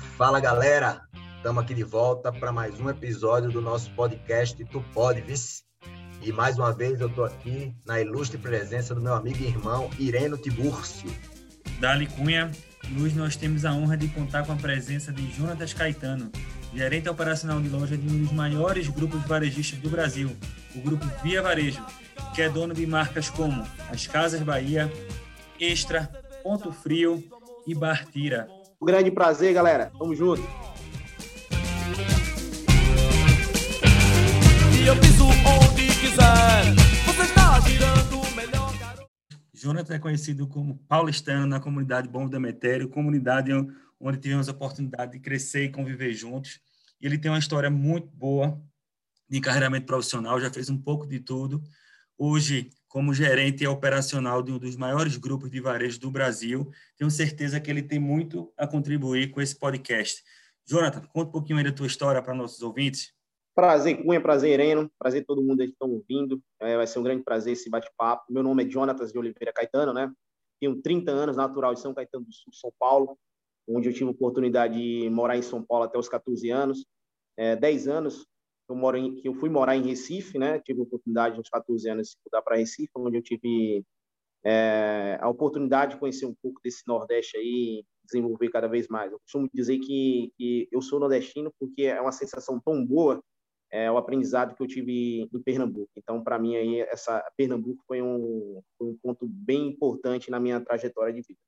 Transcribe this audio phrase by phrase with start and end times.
[0.00, 1.02] Fala galera,
[1.36, 5.62] estamos aqui de volta para mais um episódio do nosso podcast Tu Pode, Vice.
[6.22, 9.90] E mais uma vez eu estou aqui na ilustre presença do meu amigo e irmão
[9.98, 11.10] Ireno Tibúrcio.
[11.80, 12.50] Dali Cunha,
[13.00, 16.30] hoje nós temos a honra de contar com a presença de Jonatas Caetano,
[16.74, 20.36] gerente operacional de loja de um dos maiores grupos varejistas do Brasil,
[20.74, 21.84] o Grupo Via Varejo,
[22.34, 24.90] que é dono de marcas como As Casas Bahia,
[25.58, 26.06] Extra,
[26.42, 27.22] Ponto Frio
[27.66, 28.59] e Bartira.
[28.82, 29.92] Um grande prazer, galera.
[29.98, 30.40] Tamo junto.
[34.82, 34.88] E
[38.34, 38.72] melhor
[39.52, 43.52] Jonathan é conhecido como paulistano na comunidade Bom Demetério, comunidade
[44.00, 46.58] onde tivemos a oportunidade de crescer e conviver juntos.
[46.98, 48.58] E ele tem uma história muito boa
[49.28, 51.62] de encarreiramento profissional, já fez um pouco de tudo.
[52.16, 56.68] Hoje, como gerente operacional de um dos maiores grupos de varejo do Brasil,
[56.98, 60.20] tenho certeza que ele tem muito a contribuir com esse podcast.
[60.66, 63.14] Jonathan, conta um pouquinho aí da tua história para nossos ouvintes.
[63.54, 66.42] Prazer, Cunha, prazer, Ireno, prazer todo mundo aí que estão ouvindo.
[66.60, 68.24] É, vai ser um grande prazer esse bate-papo.
[68.28, 70.12] Meu nome é Jonatas de Oliveira Caetano, né?
[70.60, 73.16] Tenho 30 anos, natural de São Caetano do Sul, São Paulo,
[73.68, 76.84] onde eu tive a oportunidade de morar em São Paulo até os 14 anos.
[77.36, 78.26] É, 10 anos
[78.72, 80.60] eu moro em, que eu fui morar em Recife, né?
[80.60, 83.84] Tive a oportunidade, uns 14 anos, de mudar para Recife, onde eu tive
[84.44, 89.12] é, a oportunidade de conhecer um pouco desse Nordeste aí, desenvolver cada vez mais.
[89.12, 93.22] Eu costumo dizer que, que eu sou nordestino porque é uma sensação tão boa
[93.72, 95.90] é, o aprendizado que eu tive em Pernambuco.
[95.96, 100.60] Então, para mim, aí, essa Pernambuco foi um, foi um ponto bem importante na minha
[100.60, 101.38] trajetória de vida.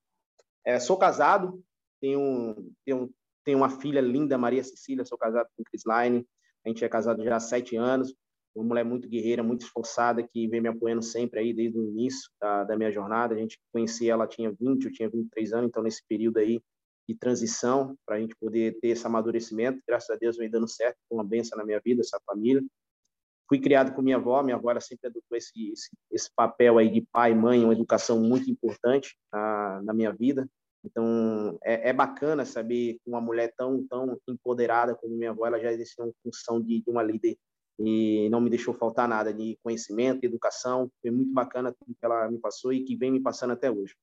[0.65, 1.63] É, sou casado,
[2.01, 3.13] tenho, tenho,
[3.45, 6.25] tenho uma filha linda, Maria Cecília, sou casado com Chris Line,
[6.65, 8.15] a gente é casado já há sete anos,
[8.55, 12.31] uma mulher muito guerreira, muito esforçada, que vem me apoiando sempre aí desde o início
[12.41, 13.35] da, da minha jornada.
[13.35, 16.61] A gente conhecia ela, tinha 20, eu tinha 23 anos, então nesse período aí
[17.09, 19.81] de transição para a gente poder ter esse amadurecimento.
[19.87, 22.63] Graças a Deus vem dando certo, com uma benção na minha vida, essa família.
[23.49, 27.07] Fui criado com minha avó, minha avó sempre adotou esse, esse, esse papel aí de
[27.13, 30.49] pai e mãe, uma educação muito importante na minha vida.
[30.85, 35.61] Então, é, é, bacana saber que uma mulher tão, tão empoderada como minha avó, ela
[35.61, 37.37] já exerceu uma função de, de uma líder
[37.79, 40.91] e não me deixou faltar nada de conhecimento, educação.
[41.01, 43.95] Foi muito bacana tudo que ela me passou e que vem me passando até hoje.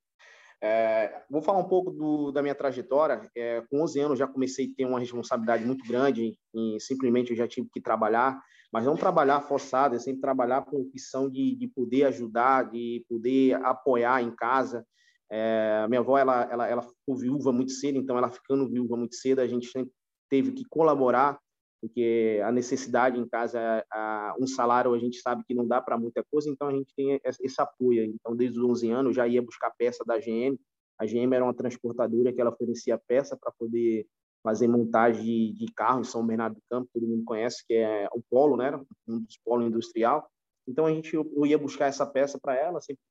[0.61, 3.21] É, vou falar um pouco do, da minha trajetória.
[3.35, 7.37] É, com 11 anos já comecei a ter uma responsabilidade muito grande e simplesmente eu
[7.37, 8.41] já tive que trabalhar,
[8.71, 13.55] mas não trabalhar forçado, é sempre trabalhar com opção de, de poder ajudar, de poder
[13.63, 14.85] apoiar em casa.
[15.31, 19.15] É, minha avó ela, ela, ela ficou viúva muito cedo, então ela ficando viúva muito
[19.15, 19.91] cedo, a gente sempre
[20.29, 21.39] teve que colaborar
[21.81, 25.97] porque a necessidade em casa, a, um salário a gente sabe que não dá para
[25.97, 28.03] muita coisa, então a gente tem esse apoio.
[28.03, 30.59] Então, desde os 11 anos, eu já ia buscar peça da GM.
[30.97, 34.05] A GM era uma transportadora que ela oferecia peça para poder
[34.43, 38.07] fazer montagem de, de carro em São Bernardo do Campo, todo mundo conhece, que é
[38.13, 38.77] o polo, né?
[39.07, 40.29] um dos polos industrial.
[40.67, 43.01] Então, a gente, eu, eu ia buscar essa peça para ela, sempre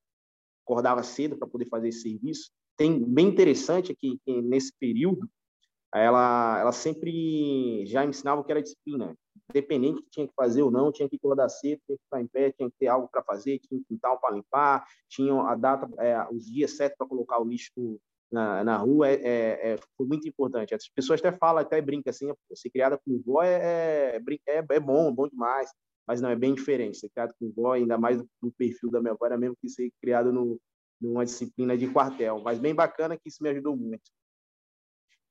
[0.69, 2.51] acordava cedo para poder fazer esse serviço.
[2.77, 5.29] Tem bem interessante que, que nesse período,
[5.93, 9.17] ela, ela sempre já me ensinava o que era disciplina.
[9.51, 12.27] Independente que tinha que fazer ou não, tinha que acordar cedo, tinha que ficar em
[12.27, 15.89] pé, tinha que ter algo para fazer, tinha um quintal para limpar, tinha a data,
[15.99, 17.99] é, os dias certos para colocar o lixo
[18.31, 19.09] na, na rua.
[19.09, 20.75] É, é, é, foi muito importante.
[20.75, 24.81] As pessoas até falam, até brincam assim, ser criada com vó é, é, é, é
[24.81, 25.73] bom, bom demais,
[26.09, 26.97] mas não, é bem diferente.
[26.97, 29.93] Ser criado com vó, ainda mais no perfil da minha avó, era mesmo que ser
[30.01, 30.59] criado no,
[30.99, 32.41] numa disciplina de quartel.
[32.43, 34.11] Mas bem bacana que isso me ajudou muito.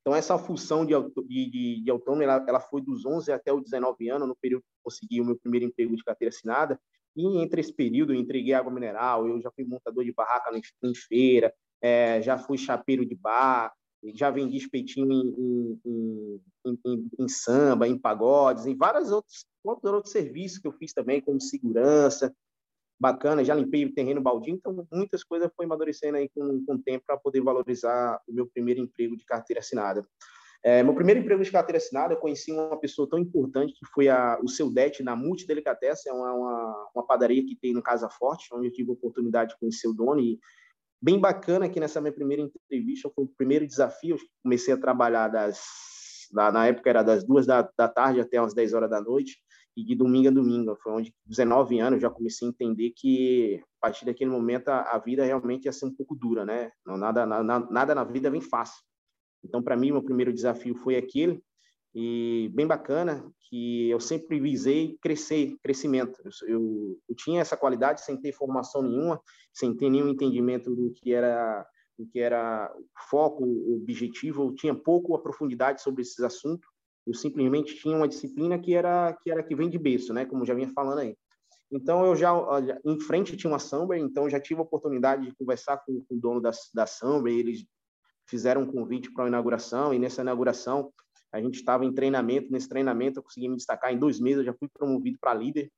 [0.00, 0.94] Então, essa função de,
[1.26, 4.82] de, de autônomo, ela, ela, foi dos 11 até os 19 anos, no período que
[4.84, 6.80] consegui o meu primeiro emprego de carteira assinada.
[7.16, 10.94] E entre esse período, eu entreguei água mineral, eu já fui montador de barraca em,
[10.94, 11.52] feira,
[11.82, 13.74] é, já fui chapeiro de bar,
[14.14, 20.58] já vendi espetinho em, em, em, em, samba, em pagodes, em vários outros, outros serviços
[20.58, 22.34] que eu fiz também, como segurança,
[23.00, 26.82] bacana, já limpei o terreno baldio, então muitas coisas foi amadurecendo aí com, com o
[26.82, 30.06] tempo para poder valorizar o meu primeiro emprego de carteira assinada.
[30.64, 34.08] É, meu primeiro emprego de carteira assinada, eu conheci uma pessoa tão importante que foi
[34.08, 38.08] a, o seu Det na Multidelicatessen, é uma, uma, uma, padaria que tem no Casa
[38.10, 40.38] Forte, onde eu tive a oportunidade de conhecer o dono e
[41.00, 45.60] bem bacana que nessa minha primeira entrevista foi o primeiro desafio, comecei a trabalhar das,
[46.32, 49.38] na, na época era das duas da, da tarde até umas 10 horas da noite,
[49.78, 50.76] e de domingo a domingo.
[50.82, 54.98] Foi onde, 19 anos, já comecei a entender que, a partir daquele momento, a, a
[54.98, 56.72] vida realmente ia ser um pouco dura, né?
[56.84, 58.82] Não, nada, na, nada na vida vem fácil.
[59.44, 61.40] Então, para mim, meu primeiro desafio foi aquele,
[62.00, 66.16] e bem bacana, que eu sempre visei crescer, crescimento.
[66.46, 69.20] Eu, eu, tinha essa qualidade sem ter formação nenhuma,
[69.52, 71.66] sem ter nenhum entendimento do que era
[71.98, 72.72] o que era
[73.10, 73.42] foco,
[73.74, 76.68] objetivo, eu tinha pouco a profundidade sobre esses assuntos.
[77.04, 80.24] Eu simplesmente tinha uma disciplina que era que era que vem de berço, né?
[80.24, 81.16] Como já vinha falando aí.
[81.72, 82.32] Então eu já
[82.84, 86.20] em frente tinha uma Samba, então já tive a oportunidade de conversar com, com o
[86.20, 87.66] dono da, da Samba, eles
[88.24, 90.92] fizeram um convite para a inauguração e nessa inauguração
[91.32, 94.44] a gente estava em treinamento, nesse treinamento eu consegui me destacar em dois meses, eu
[94.44, 95.70] já fui promovido para líder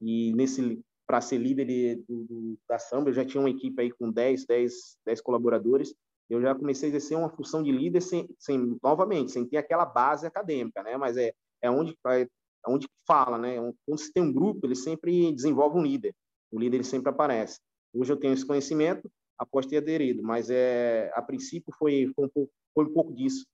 [0.00, 3.92] e nesse para ser líder de, do, da Samba, eu já tinha uma equipe aí
[3.92, 5.94] com 10, 10, 10 colaboradores,
[6.28, 9.86] eu já comecei a exercer uma função de líder sem, sem novamente, sem ter aquela
[9.86, 10.96] base acadêmica, né?
[10.96, 11.32] Mas é,
[11.62, 12.26] é onde é
[12.66, 13.54] onde fala, né?
[13.86, 16.12] Quando se tem um grupo, ele sempre desenvolve um líder.
[16.50, 17.60] O líder ele sempre aparece.
[17.94, 19.08] Hoje eu tenho esse conhecimento,
[19.38, 23.46] após ter aderido, mas é a princípio foi foi um pouco, foi um pouco disso.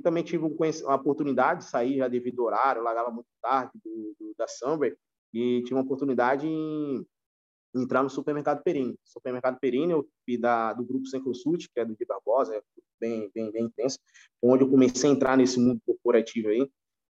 [0.00, 3.72] E também tive uma oportunidade de sair já devido ao horário, eu largava muito tarde
[3.84, 4.96] do, do da Summer,
[5.30, 7.06] e tive uma oportunidade em
[7.74, 8.98] entrar no supermercado Perini.
[9.04, 12.62] Supermercado Perini, eu fui da, do grupo Sem Consult, que é do Gui Barbosa, é
[12.98, 13.98] bem, bem, bem intenso,
[14.42, 16.66] onde eu comecei a entrar nesse mundo corporativo aí.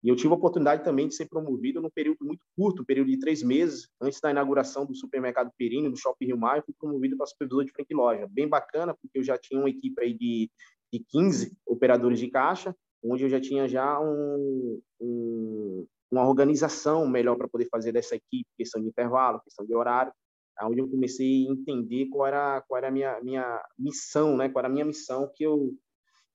[0.03, 3.17] E eu tive a oportunidade também de ser promovido num período muito curto, período de
[3.17, 7.27] três meses, antes da inauguração do supermercado Perini, do Shopping Rio eu fui promovido para
[7.27, 8.27] supervisor de frente loja.
[8.29, 10.51] Bem bacana, porque eu já tinha uma equipe aí de,
[10.93, 17.35] de 15 operadores de caixa, onde eu já tinha já um, um, uma organização melhor
[17.35, 20.13] para poder fazer dessa equipe, questão de intervalo, questão de horário,
[20.61, 24.47] onde eu comecei a entender qual era, qual era a minha, minha missão, né?
[24.49, 25.73] qual era a minha missão que eu,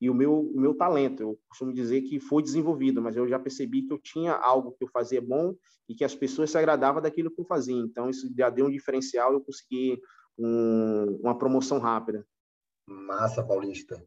[0.01, 1.23] e o meu, o meu talento.
[1.23, 4.83] Eu costumo dizer que foi desenvolvido, mas eu já percebi que eu tinha algo que
[4.83, 5.55] eu fazia bom
[5.89, 7.77] e que as pessoas se agradavam daquilo que eu fazia.
[7.77, 10.01] Então, isso já deu um diferencial eu consegui
[10.37, 12.27] um, uma promoção rápida.
[12.89, 14.05] Massa, Paulista.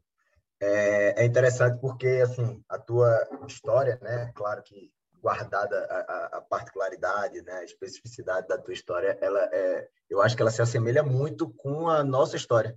[0.64, 7.42] É, é, interessante porque, assim, a tua história, né, claro que guardada a, a, particularidade,
[7.42, 11.50] né, a especificidade da tua história, ela é, eu acho que ela se assemelha muito
[11.50, 12.76] com a nossa história,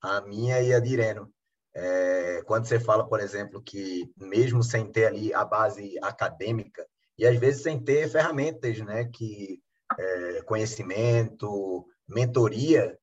[0.00, 1.32] a minha e a de Ireno.
[1.74, 6.86] É, quando você fala, por exemplo, que mesmo sem ter ali a base acadêmica
[7.16, 9.58] e às vezes sem ter ferramentas, né, que
[9.98, 12.98] é, conhecimento, mentoria,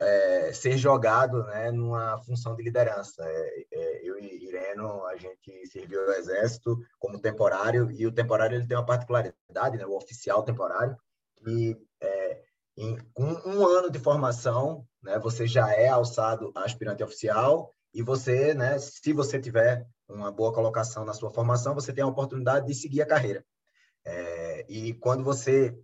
[0.00, 3.22] é, ser jogado, né, numa função de liderança.
[3.24, 8.56] É, é, eu e Ireno, a gente serviu ao exército como temporário e o temporário
[8.56, 10.96] ele tem uma particularidade, né, o oficial temporário,
[11.36, 12.42] que é,
[12.76, 18.02] em, com um ano de formação, né, você já é alçado a aspirante oficial e
[18.02, 22.66] você, né, se você tiver uma boa colocação na sua formação, você tem a oportunidade
[22.66, 23.44] de seguir a carreira.
[24.04, 25.76] É, e quando você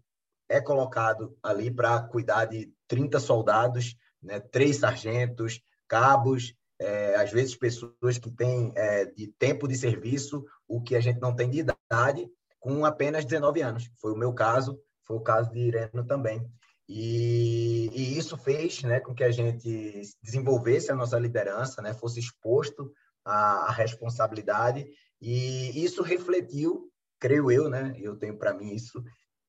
[0.49, 7.57] é colocado ali para cuidar de 30 soldados, né, três sargentos, cabos, é, às vezes
[7.57, 11.61] pessoas que têm é, de tempo de serviço o que a gente não tem de
[11.61, 13.91] idade, com apenas 19 anos.
[14.01, 16.45] Foi o meu caso, foi o caso de Ireno também.
[16.89, 22.21] E, e, isso fez né, com que a gente desenvolvesse a nossa liderança, né, fosse
[22.21, 22.93] exposto
[23.25, 24.87] à, à responsabilidade,
[25.21, 29.03] e isso refletiu, creio eu, né, eu tenho para mim isso,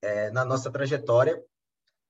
[0.06, 1.42] é, na nossa trajetória,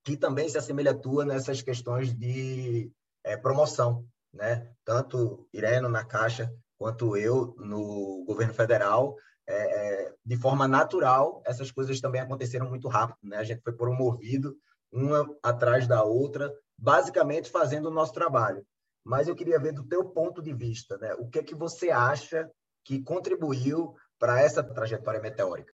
[0.04, 2.92] que também se assemelha à tua nessas questões de
[3.24, 4.06] é, promoção.
[4.32, 4.70] Né?
[4.84, 9.16] Tanto Ireno na Caixa, quanto eu no governo federal,
[9.48, 13.18] é, é, de forma natural, essas coisas também aconteceram muito rápido.
[13.22, 13.38] Né?
[13.38, 14.54] A gente foi promovido
[14.92, 18.64] uma atrás da outra, basicamente fazendo o nosso trabalho.
[19.02, 21.14] Mas eu queria ver do teu ponto de vista, né?
[21.14, 22.50] O que é que você acha
[22.84, 25.72] que contribuiu para essa trajetória meteórica?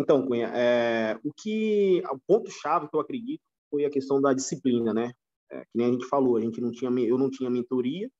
[0.00, 4.32] Então, Cunha, é, o que o ponto chave que eu acredito foi a questão da
[4.32, 5.12] disciplina, né?
[5.52, 8.10] É, que nem a gente falou, a gente não tinha eu não tinha mentoria,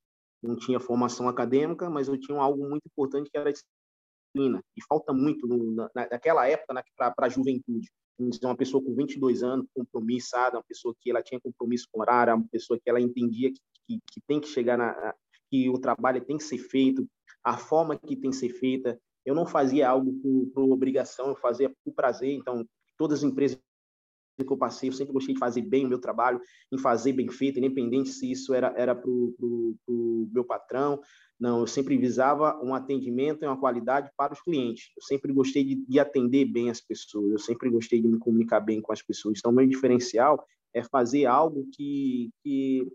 [0.43, 4.61] não tinha formação acadêmica, mas eu tinha algo muito importante que era a disciplina.
[4.77, 7.89] E falta muito no, na, naquela época para a juventude
[8.43, 12.47] uma pessoa com 22 anos, compromissada, uma pessoa que ela tinha compromisso com horário, uma
[12.51, 15.15] pessoa que ela entendia que, que, que tem que chegar na
[15.49, 17.05] que o trabalho tem que ser feito,
[17.43, 18.97] a forma que tem que ser feita.
[19.25, 22.31] Eu não fazia algo por, por obrigação, eu fazia por prazer.
[22.31, 22.65] Então,
[22.97, 23.59] todas as empresas
[24.37, 27.29] que eu passei, eu sempre gostei de fazer bem o meu trabalho, em fazer bem
[27.29, 30.99] feito, independente se isso era era para o meu patrão,
[31.41, 34.91] não, eu sempre visava um atendimento e uma qualidade para os clientes.
[34.95, 38.59] Eu sempre gostei de, de, atender bem as pessoas, eu sempre gostei de me comunicar
[38.59, 39.39] bem com as pessoas.
[39.39, 42.87] Então, meu diferencial é fazer algo que, que,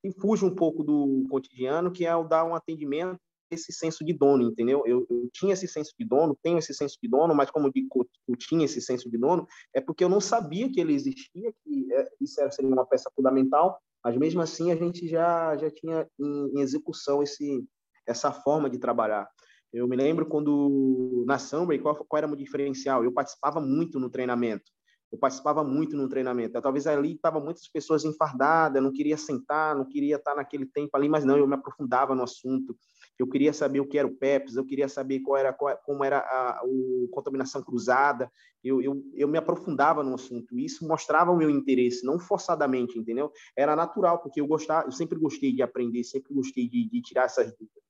[0.00, 3.18] que fuja um pouco do cotidiano, que é o dar um atendimento
[3.50, 4.82] esse senso de dono, entendeu?
[4.86, 8.36] Eu, eu, tinha esse senso de dono, tenho esse senso de dono, mas como eu
[8.36, 12.08] tinha esse senso de dono, é porque eu não sabia que ele existia, que é,
[12.20, 16.60] isso seria uma peça fundamental, mas mesmo assim a gente já, já tinha em, em
[16.60, 17.64] execução esse,
[18.06, 19.28] essa forma de trabalhar.
[19.72, 23.04] Eu me lembro quando na Sunbury, qual, qual era o meu diferencial?
[23.04, 24.64] Eu participava muito no treinamento.
[25.12, 26.60] eu participava muito no treinamento.
[26.60, 31.08] Talvez ali estavam muitas pessoas enfardadas, não queria sentar, não queria estar naquele tempo ali,
[31.08, 32.76] mas não, eu me aprofundava no assunto.
[33.18, 36.04] Eu queria saber o que era o PEPS, eu queria saber qual era, qual, como
[36.04, 36.62] era a,
[37.10, 38.30] contaminação cruzada.
[38.62, 40.56] Eu, eu, eu me aprofundava no assunto.
[40.56, 43.32] Isso mostrava o meu interesse, não forçadamente, entendeu?
[43.56, 47.24] Era natural, porque eu gostava, eu sempre gostei de aprender, sempre gostei de, de tirar
[47.24, 47.82] essas dúvidas.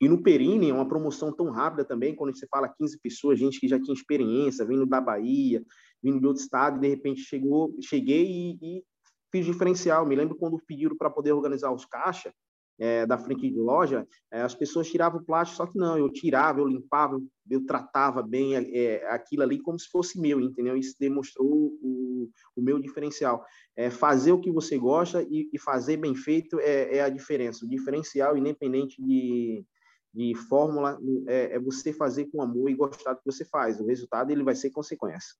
[0.00, 3.58] E no Perini, é uma promoção tão rápida também, quando você fala 15 pessoas, gente
[3.58, 5.64] que já tinha experiência, vindo da Bahia,
[6.02, 8.84] vindo de outro estado, de repente chegou, cheguei e, e
[9.32, 10.06] fiz diferencial.
[10.06, 12.32] Me lembro quando pediram para poder organizar os caixas
[12.78, 16.10] é, da frente de loja, é, as pessoas tiravam o plástico, só que não, eu
[16.10, 20.76] tirava, eu limpava, eu, tratava bem é, aquilo ali como se fosse meu, entendeu?
[20.76, 23.44] Isso demonstrou o, o meu diferencial.
[23.76, 27.64] É, fazer o que você gosta e, e fazer bem feito é, é a diferença.
[27.64, 29.64] O diferencial, independente de,
[30.12, 33.80] de fórmula é, é, você fazer com amor e gostar do que você faz.
[33.80, 35.34] O resultado ele vai ser consequência.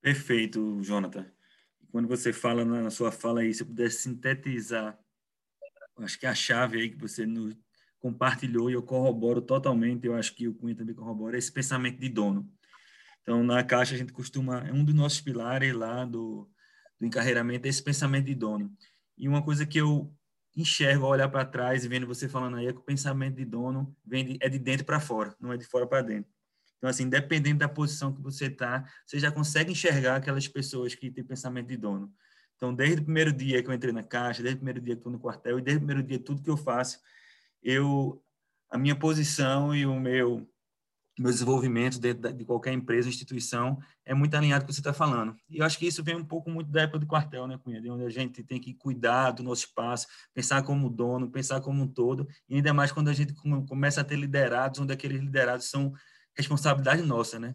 [0.00, 1.26] Perfeito, Jonathan.
[1.90, 4.98] Quando você fala na sua fala aí, se puder sintetizar,
[5.98, 7.56] acho que a chave aí que você nos
[7.98, 11.98] compartilhou e eu corroboro totalmente, eu acho que o Cunha também corrobora, é esse pensamento
[11.98, 12.50] de dono.
[13.22, 16.46] Então, na Caixa, a gente costuma, é um dos nossos pilares lá do,
[17.00, 18.70] do encarreiramento, é esse pensamento de dono.
[19.16, 20.14] E uma coisa que eu
[20.56, 23.44] enxergo ao olhar para trás e vendo você falando aí é que o pensamento de
[23.44, 26.30] dono vem de, é de dentro para fora, não é de fora para dentro.
[26.76, 31.10] Então, assim, dependendo da posição que você está, você já consegue enxergar aquelas pessoas que
[31.10, 32.12] têm pensamento de dono.
[32.56, 35.00] Então, desde o primeiro dia que eu entrei na caixa, desde o primeiro dia que
[35.00, 37.00] estou no quartel e desde o primeiro dia tudo que eu faço,
[37.62, 38.22] eu
[38.70, 40.48] a minha posição e o meu
[41.18, 44.92] meu desenvolvimento dentro de qualquer empresa, instituição, é muito alinhado com o que você está
[44.92, 45.36] falando.
[45.48, 47.80] E eu acho que isso vem um pouco muito da época do quartel, né, Cunha?
[47.80, 51.82] De onde a gente tem que cuidar do nosso espaço, pensar como dono, pensar como
[51.82, 53.32] um todo, e ainda mais quando a gente
[53.68, 55.92] começa a ter liderados, onde aqueles liderados são
[56.36, 57.54] responsabilidade nossa, né?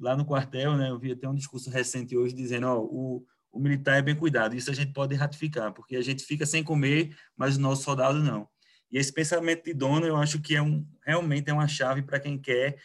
[0.00, 3.58] Lá no quartel, né, eu vi até um discurso recente hoje dizendo, ó, o, o
[3.58, 4.54] militar é bem cuidado.
[4.54, 8.18] Isso a gente pode ratificar, porque a gente fica sem comer, mas o nosso soldado
[8.18, 8.48] não.
[8.90, 12.20] E esse pensamento de dono, eu acho que é um, realmente é uma chave para
[12.20, 12.78] quem quer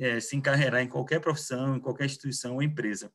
[0.00, 3.12] é, se encarregar em qualquer profissão, em qualquer instituição ou empresa.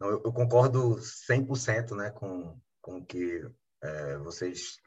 [0.00, 3.42] Eu, eu concordo 100% né, com, com o que
[3.82, 4.78] é, vocês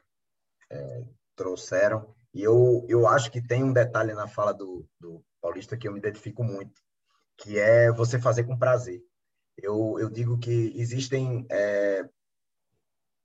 [0.70, 1.04] é,
[1.36, 2.14] trouxeram.
[2.34, 5.92] E eu, eu acho que tem um detalhe na fala do, do Paulista que eu
[5.92, 6.80] me identifico muito,
[7.36, 9.02] que é você fazer com prazer.
[9.56, 12.08] Eu, eu digo que existem é,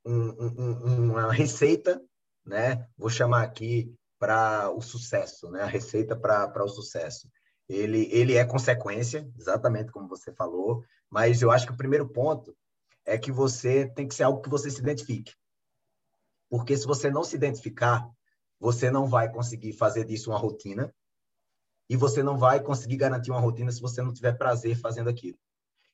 [0.06, 2.02] um, um, uma receita
[2.48, 2.88] né?
[2.98, 5.62] Vou chamar aqui para o sucesso, né?
[5.62, 7.30] A receita para o sucesso.
[7.68, 12.56] Ele, ele é consequência, exatamente como você falou, mas eu acho que o primeiro ponto
[13.06, 15.34] é que você tem que ser algo que você se identifique.
[16.50, 18.10] Porque se você não se identificar,
[18.58, 20.94] você não vai conseguir fazer disso uma rotina
[21.90, 25.38] e você não vai conseguir garantir uma rotina se você não tiver prazer fazendo aquilo.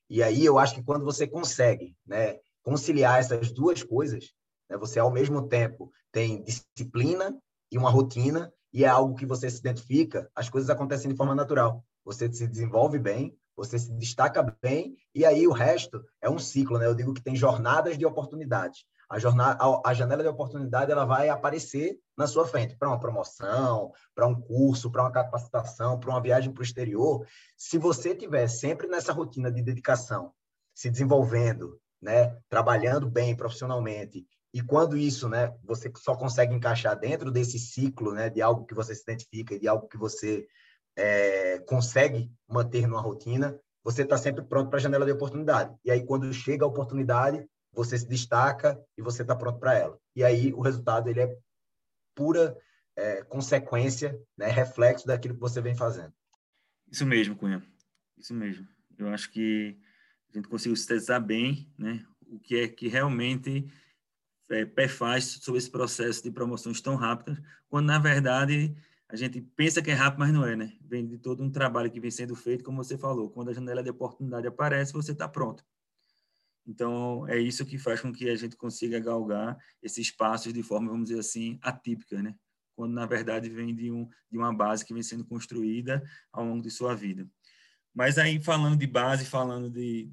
[0.10, 4.32] E aí eu acho que quando você consegue, né, conciliar essas duas coisas,
[4.70, 7.38] né, você ao mesmo tempo tem disciplina
[7.72, 11.36] e uma rotina, e é algo que você se identifica, as coisas acontecem de forma
[11.36, 11.86] natural.
[12.04, 16.80] Você se desenvolve bem, você se destaca bem, e aí o resto é um ciclo,
[16.80, 16.88] né?
[16.88, 18.84] Eu digo que tem jornadas de oportunidades.
[19.10, 23.92] A, jornada, a, janela de oportunidade ela vai aparecer na sua frente para uma promoção,
[24.16, 27.26] para um curso, para uma capacitação, para uma viagem para o exterior.
[27.58, 30.32] Se você tiver sempre nessa rotina de dedicação,
[30.74, 37.32] se desenvolvendo, né, trabalhando bem profissionalmente e quando isso, né, você só consegue encaixar dentro
[37.32, 40.46] desse ciclo, né, de algo que você se identifica, de algo que você
[40.96, 45.76] é, consegue manter numa rotina, você está sempre pronto para a janela de oportunidade.
[45.84, 50.00] E aí, quando chega a oportunidade, você se destaca e você está pronto para ela.
[50.16, 51.38] E aí, o resultado ele é
[52.16, 52.58] pura
[52.96, 56.14] é, consequência, né, reflexo daquilo que você vem fazendo.
[56.92, 57.64] Isso mesmo, Cunha.
[58.18, 58.68] Isso mesmo.
[58.98, 59.78] Eu acho que
[60.32, 63.68] a gente conseguiu sintetizar bem, né, o que é que realmente
[64.50, 68.76] é, pé faz sobre esse processo de promoções tão rápidas, quando na verdade
[69.10, 70.74] a gente pensa que é rápido, mas não é, né?
[70.82, 73.30] Vem de todo um trabalho que vem sendo feito, como você falou.
[73.30, 75.64] Quando a janela de oportunidade aparece, você está pronto.
[76.66, 80.90] Então, é isso que faz com que a gente consiga galgar esses passos de forma,
[80.90, 82.36] vamos dizer assim, atípica, né?
[82.76, 86.02] Quando, na verdade, vem de, um, de uma base que vem sendo construída
[86.32, 87.28] ao longo de sua vida.
[87.94, 90.10] Mas aí, falando de base, falando de,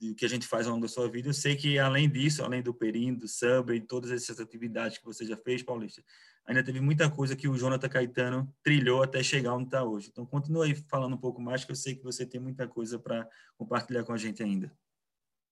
[0.00, 1.28] do que a gente faz ao longo da sua vida.
[1.28, 5.04] Eu sei que, além disso, além do Perim, do Samba e todas essas atividades que
[5.04, 6.02] você já fez, Paulista,
[6.46, 10.08] ainda teve muita coisa que o Jonathan Caetano trilhou até chegar onde está hoje.
[10.10, 12.98] Então, continue aí falando um pouco mais, que eu sei que você tem muita coisa
[12.98, 14.72] para compartilhar com a gente ainda.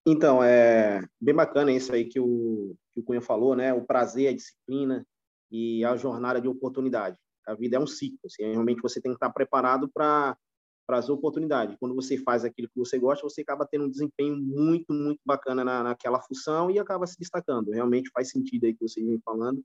[0.08, 3.75] Então, é bem bacana isso aí que o, que o Cunha falou, né?
[3.75, 5.04] O prazer, a disciplina
[5.50, 7.18] e a jornada de oportunidade.
[7.44, 10.36] A vida é um ciclo, assim, realmente você tem que estar preparado para
[10.88, 11.76] as oportunidades.
[11.80, 15.64] Quando você faz aquilo que você gosta, você acaba tendo um desempenho muito, muito bacana
[15.64, 17.72] na, naquela função e acaba se destacando.
[17.72, 19.60] Realmente faz sentido aí que você vem falando.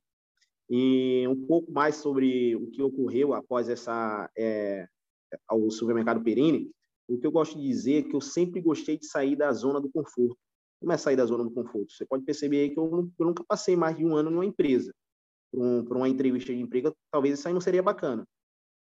[0.69, 4.88] E um pouco mais sobre o que ocorreu após essa é,
[5.48, 6.71] ao supermercado Perini,
[7.13, 9.80] o que eu gosto de dizer é que eu sempre gostei de sair da zona
[9.80, 10.38] do conforto.
[10.80, 11.91] Como é sair da zona do conforto?
[11.91, 14.94] Você pode perceber aí que eu, eu nunca passei mais de um ano numa empresa.
[15.51, 18.25] Para um, uma entrevista de emprego, talvez isso aí não seria bacana.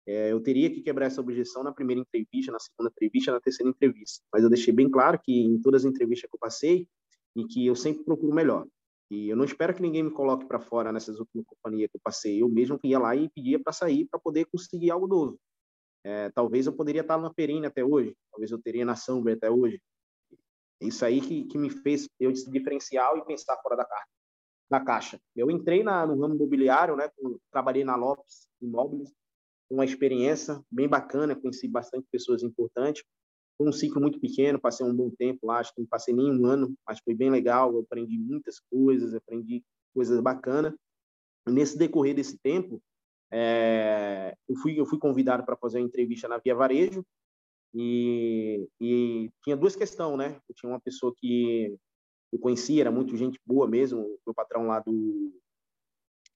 [0.08, 3.70] É, eu teria que quebrar essa objeção na primeira entrevista, na segunda entrevista, na terceira
[3.70, 4.24] entrevista.
[4.34, 6.88] Mas eu deixei bem claro que em todas as entrevistas que eu passei,
[7.36, 8.68] e que eu sempre procuro melhor.
[9.10, 12.02] E eu não espero que ninguém me coloque para fora nessas últimas companhias que eu
[12.04, 12.42] passei.
[12.42, 15.40] Eu mesmo ia lá e pedia para sair para poder conseguir algo novo.
[16.04, 19.50] É, talvez eu poderia estar na Perine até hoje, talvez eu teria na Samba até
[19.50, 19.80] hoje.
[20.82, 24.08] Isso aí que, que me fez eu diferencial e pensar fora da, caixa.
[24.70, 25.22] Da caixa.
[25.36, 27.08] Eu entrei na, no ramo imobiliário, né?
[27.52, 29.14] Trabalhei na Lopes Imóveis,
[29.70, 33.04] uma experiência bem bacana, conheci bastante pessoas importantes.
[33.58, 36.32] Foi um ciclo muito pequeno, passei um bom tempo lá, acho que não passei nem
[36.32, 37.72] um ano, mas foi bem legal.
[37.74, 40.74] Eu aprendi muitas coisas, aprendi coisas bacanas.
[41.48, 42.82] Nesse decorrer desse tempo,
[43.32, 47.06] é, eu fui eu fui convidado para fazer uma entrevista na Via Varejo
[47.74, 50.42] e, e tinha duas questões, né?
[50.50, 51.78] Eu tinha uma pessoa que
[52.32, 55.32] eu conhecia, era muito gente boa mesmo, o patrão lá do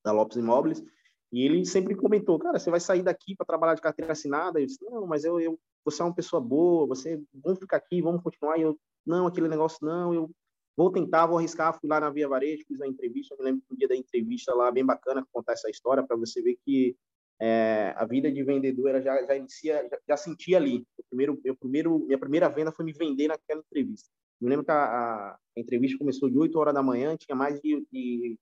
[0.03, 0.83] da Lopes Imóveis,
[1.31, 4.59] e ele sempre comentou, cara, você vai sair daqui para trabalhar de carteira assinada?
[4.59, 8.01] Eu disse, não, mas eu, eu, você é uma pessoa boa, você, vamos ficar aqui,
[8.01, 8.57] vamos continuar.
[8.57, 10.29] E eu, não, aquele negócio não, eu
[10.75, 11.77] vou tentar, vou arriscar.
[11.79, 13.36] Fui lá na Via Varejo, fiz a entrevista.
[13.38, 16.41] Me lembro que um dia da entrevista lá, bem bacana, contar essa história para você
[16.41, 16.96] ver que
[17.39, 20.86] é, a vida de vendedor já, já inicia, já, já senti ali.
[20.98, 24.10] O primeiro, meu primeiro, minha primeira venda foi me vender naquela entrevista.
[24.39, 27.86] Me lembro que a, a entrevista começou de 8 horas da manhã, tinha mais de,
[27.91, 28.38] de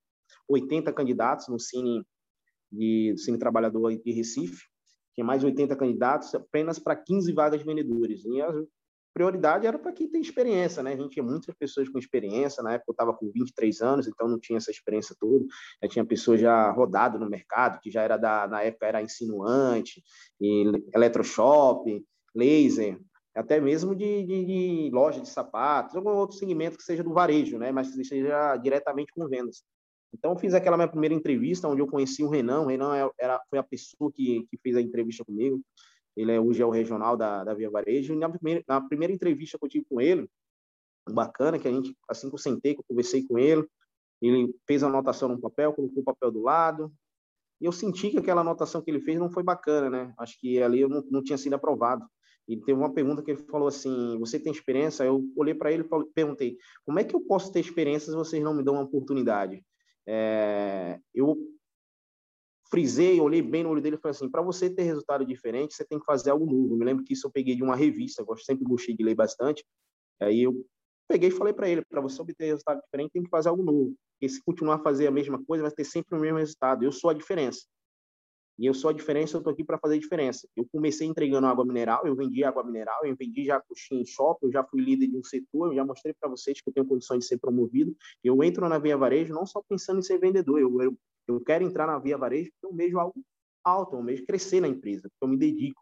[0.49, 2.03] 80 candidatos no Cine,
[2.71, 4.65] de, Cine Trabalhador de Recife,
[5.13, 8.25] tinha mais de 80 candidatos, apenas para 15 vagas de vendedores.
[8.25, 8.41] E
[9.13, 10.93] prioridade era para quem tem experiência, né?
[10.93, 14.27] A gente tinha muitas pessoas com experiência, na época eu estava com 23 anos, então
[14.27, 15.45] não tinha essa experiência toda.
[15.81, 20.03] Já tinha pessoas já rodado no mercado, que já era da, na época era insinuante,
[20.41, 22.03] e eletroshop,
[22.35, 22.99] laser,
[23.35, 27.57] até mesmo de, de, de, loja de sapatos, algum outro segmento que seja do varejo,
[27.57, 27.71] né?
[27.71, 29.63] Mas que seja diretamente com vendas.
[30.13, 32.61] Então, fiz aquela minha primeira entrevista, onde eu conheci o Renan.
[32.61, 35.59] O Renan é, era, foi a pessoa que, que fez a entrevista comigo.
[36.15, 38.13] Ele é, hoje é o regional da, da Via Varejo.
[38.13, 40.29] E na primeira, na primeira entrevista que eu tive com ele,
[41.09, 43.67] bacana, que a gente, assim que eu sentei, que eu conversei com ele,
[44.21, 46.93] ele fez a anotação no papel, colocou o papel do lado.
[47.59, 50.13] E eu senti que aquela anotação que ele fez não foi bacana, né?
[50.17, 52.05] Acho que ali eu não, não tinha sido aprovado.
[52.47, 55.03] E teve uma pergunta que ele falou assim: Você tem experiência?
[55.03, 58.43] Eu olhei para ele e perguntei: Como é que eu posso ter experiência se vocês
[58.43, 59.63] não me dão uma oportunidade?
[60.05, 61.37] É, eu
[62.73, 65.85] frisei, olhei bem no olho dele e falei assim: para você ter resultado diferente, você
[65.85, 66.73] tem que fazer algo novo.
[66.73, 69.13] Eu me lembro que isso eu peguei de uma revista, eu sempre gostei de ler
[69.13, 69.63] bastante.
[70.19, 70.65] Aí eu
[71.07, 73.93] peguei e falei para ele: para você obter resultado diferente, tem que fazer algo novo.
[74.13, 76.83] Porque se continuar a fazer a mesma coisa, vai ter sempre o mesmo resultado.
[76.83, 77.61] Eu sou a diferença.
[78.57, 80.47] E eu sou a diferença, eu estou aqui para fazer diferença.
[80.55, 84.47] Eu comecei entregando água mineral, eu vendi água mineral, eu vendi já coxinha em shopping,
[84.47, 86.85] eu já fui líder de um setor, eu já mostrei para vocês que eu tenho
[86.85, 87.95] condições de ser promovido.
[88.23, 91.63] Eu entro na Via Varejo não só pensando em ser vendedor, eu, eu, eu quero
[91.63, 93.23] entrar na Via Varejo porque eu vejo algo
[93.63, 95.81] alto, eu vejo crescer na empresa, porque eu me dedico.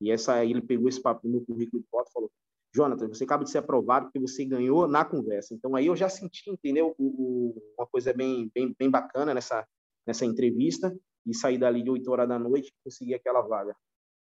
[0.00, 2.32] E essa aí ele pegou esse papo no currículo de foto e falou:
[2.74, 5.54] Jonathan, você acaba de ser aprovado porque você ganhou na conversa.
[5.54, 6.94] Então aí eu já senti, entendeu?
[6.98, 9.66] O, o, uma coisa bem, bem, bem bacana nessa,
[10.06, 10.96] nessa entrevista
[11.26, 13.76] e sair dali de 8 horas da noite e conseguir aquela vaga.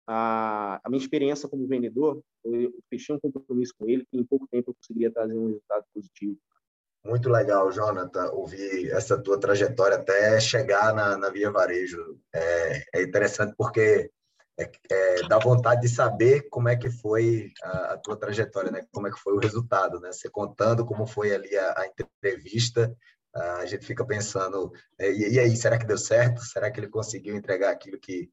[0.07, 4.49] A, a minha experiência como vendedor, eu fechei um compromisso com ele que em pouco
[4.49, 6.37] tempo eu conseguiria trazer um resultado positivo.
[7.05, 12.19] Muito legal, Jonathan, ouvir essa tua trajetória até chegar na, na Via Varejo.
[12.33, 14.11] É, é interessante porque
[14.59, 18.87] é, é, dá vontade de saber como é que foi a, a, tua trajetória, né?
[18.93, 20.13] Como é que foi o resultado, né?
[20.13, 22.95] Você contando como foi ali a, a entrevista,
[23.35, 26.43] a gente fica pensando, é, e, aí, será que deu certo?
[26.43, 28.31] Será que ele conseguiu entregar aquilo que,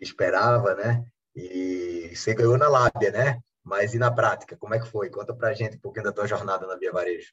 [0.00, 1.04] esperava, né?
[1.34, 3.40] E você ganhou na lábia, né?
[3.62, 5.10] Mas e na prática, como é que foi?
[5.10, 7.32] Conta pra gente um pouquinho da tua jornada na Via Varejo.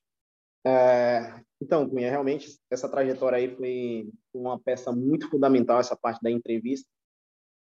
[0.65, 6.31] É, então, Cunha, realmente essa trajetória aí foi uma peça muito fundamental, essa parte da
[6.31, 6.87] entrevista.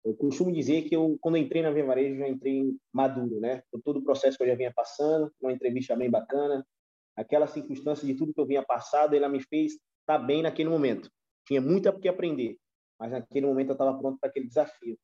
[0.05, 3.61] Eu costumo dizer que eu, quando eu entrei na Via Varejo, já entrei maduro, né?
[3.71, 6.65] Com todo o processo que eu já vinha passando, uma entrevista bem bacana,
[7.15, 11.09] aquela circunstância de tudo que eu vinha passado, ela me fez estar bem naquele momento.
[11.45, 12.57] Tinha muito a que aprender,
[12.99, 14.97] mas naquele momento eu estava pronto para aquele desafio.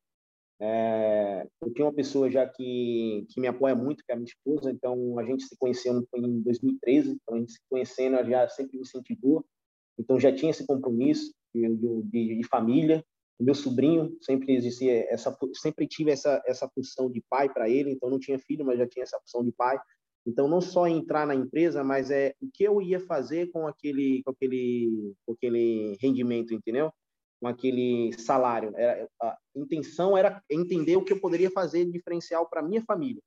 [0.60, 4.26] É, eu tenho uma pessoa já que, que me apoia muito, que é a minha
[4.28, 8.76] esposa, então a gente se conheceu em 2013, então a gente se conhecendo, já sempre
[8.76, 9.44] me incentivou,
[9.98, 11.68] então já tinha esse compromisso de,
[12.04, 13.02] de, de família,
[13.40, 17.90] meu sobrinho sempre existia essa, sempre tive essa essa função de pai para ele.
[17.90, 19.78] Então não tinha filho, mas já tinha essa função de pai.
[20.26, 24.22] Então não só entrar na empresa, mas é o que eu ia fazer com aquele
[24.22, 26.92] com aquele com aquele rendimento, entendeu?
[27.40, 28.72] Com aquele salário.
[28.76, 33.22] Era, a intenção era entender o que eu poderia fazer de diferencial para minha família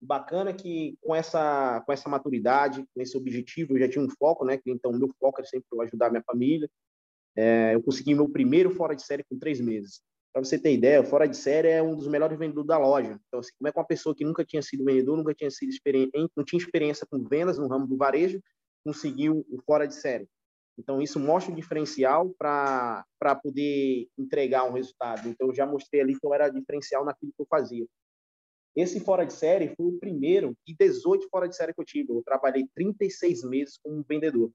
[0.00, 4.44] bacana que com essa com essa maturidade, com esse objetivo, eu já tinha um foco,
[4.44, 4.60] né?
[4.66, 6.68] Então meu foco era sempre ajudar minha família.
[7.36, 10.00] É, eu consegui meu primeiro fora de série com três meses.
[10.32, 13.18] Para você ter ideia, fora de série é um dos melhores vendedores da loja.
[13.26, 15.70] Então, assim, como é que uma pessoa que nunca tinha sido vendedor, nunca tinha sido
[15.70, 18.42] experiente, não tinha experiência com vendas no ramo do varejo,
[18.84, 20.28] conseguiu o fora de série?
[20.78, 23.04] Então, isso mostra o diferencial para
[23.42, 25.28] poder entregar um resultado.
[25.28, 27.86] Então, eu já mostrei ali que eu era diferencial naquilo que eu fazia.
[28.76, 32.12] Esse fora de série foi o primeiro e 18 fora de série que eu tive.
[32.12, 34.52] Eu trabalhei 36 meses como vendedor.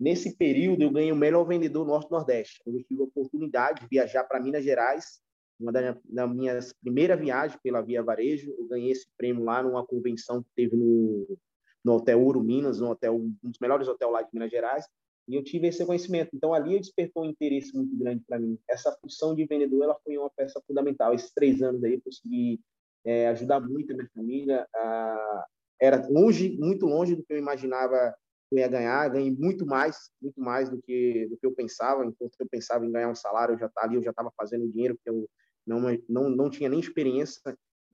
[0.00, 2.60] Nesse período, eu ganhei o melhor vendedor Norte-Nordeste.
[2.66, 5.20] Eu tive a oportunidade de viajar para Minas Gerais,
[5.60, 8.52] uma das minhas primeiras viagens pela Via Varejo.
[8.58, 11.38] Eu ganhei esse prêmio lá numa convenção que teve no,
[11.84, 14.86] no Hotel Ouro Minas, um, hotel, um dos melhores hotéis lá de Minas Gerais.
[15.30, 16.30] E eu tive esse conhecimento.
[16.34, 18.58] Então, ali despertou um interesse muito grande para mim.
[18.68, 21.14] Essa função de vendedor ela foi uma peça fundamental.
[21.14, 22.60] Esses três anos aí, eu consegui
[23.04, 24.66] é, ajudar muito a minha família.
[24.74, 25.46] A,
[25.80, 28.12] era longe, muito longe do que eu imaginava
[28.48, 29.08] que eu ia ganhar.
[29.08, 32.04] Ganhei muito mais, muito mais do que do que eu pensava.
[32.04, 34.68] Enquanto eu pensava em ganhar um salário, eu já estava ali, eu já estava fazendo
[34.68, 35.28] dinheiro porque eu
[35.64, 37.40] não não não tinha nem experiência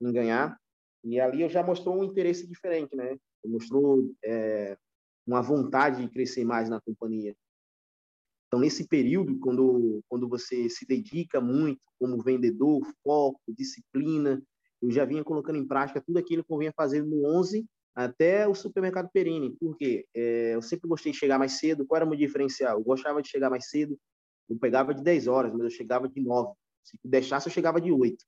[0.01, 0.57] em ganhar.
[1.03, 3.15] E ali eu já mostrou um interesse diferente, né?
[3.45, 4.75] Mostrou é,
[5.27, 7.35] uma vontade de crescer mais na companhia.
[8.47, 14.41] Então, nesse período, quando, quando você se dedica muito como vendedor, foco, disciplina,
[14.81, 18.47] eu já vinha colocando em prática tudo aquilo que eu vinha fazendo no 11 até
[18.47, 19.55] o supermercado Perini.
[19.59, 20.05] Por quê?
[20.13, 21.85] É, eu sempre gostei de chegar mais cedo.
[21.85, 22.77] Qual era o meu diferencial?
[22.77, 23.99] Eu gostava de chegar mais cedo.
[24.47, 26.53] Eu pegava de 10 horas, mas eu chegava de 9.
[26.83, 28.23] Se deixasse, eu chegava de 8.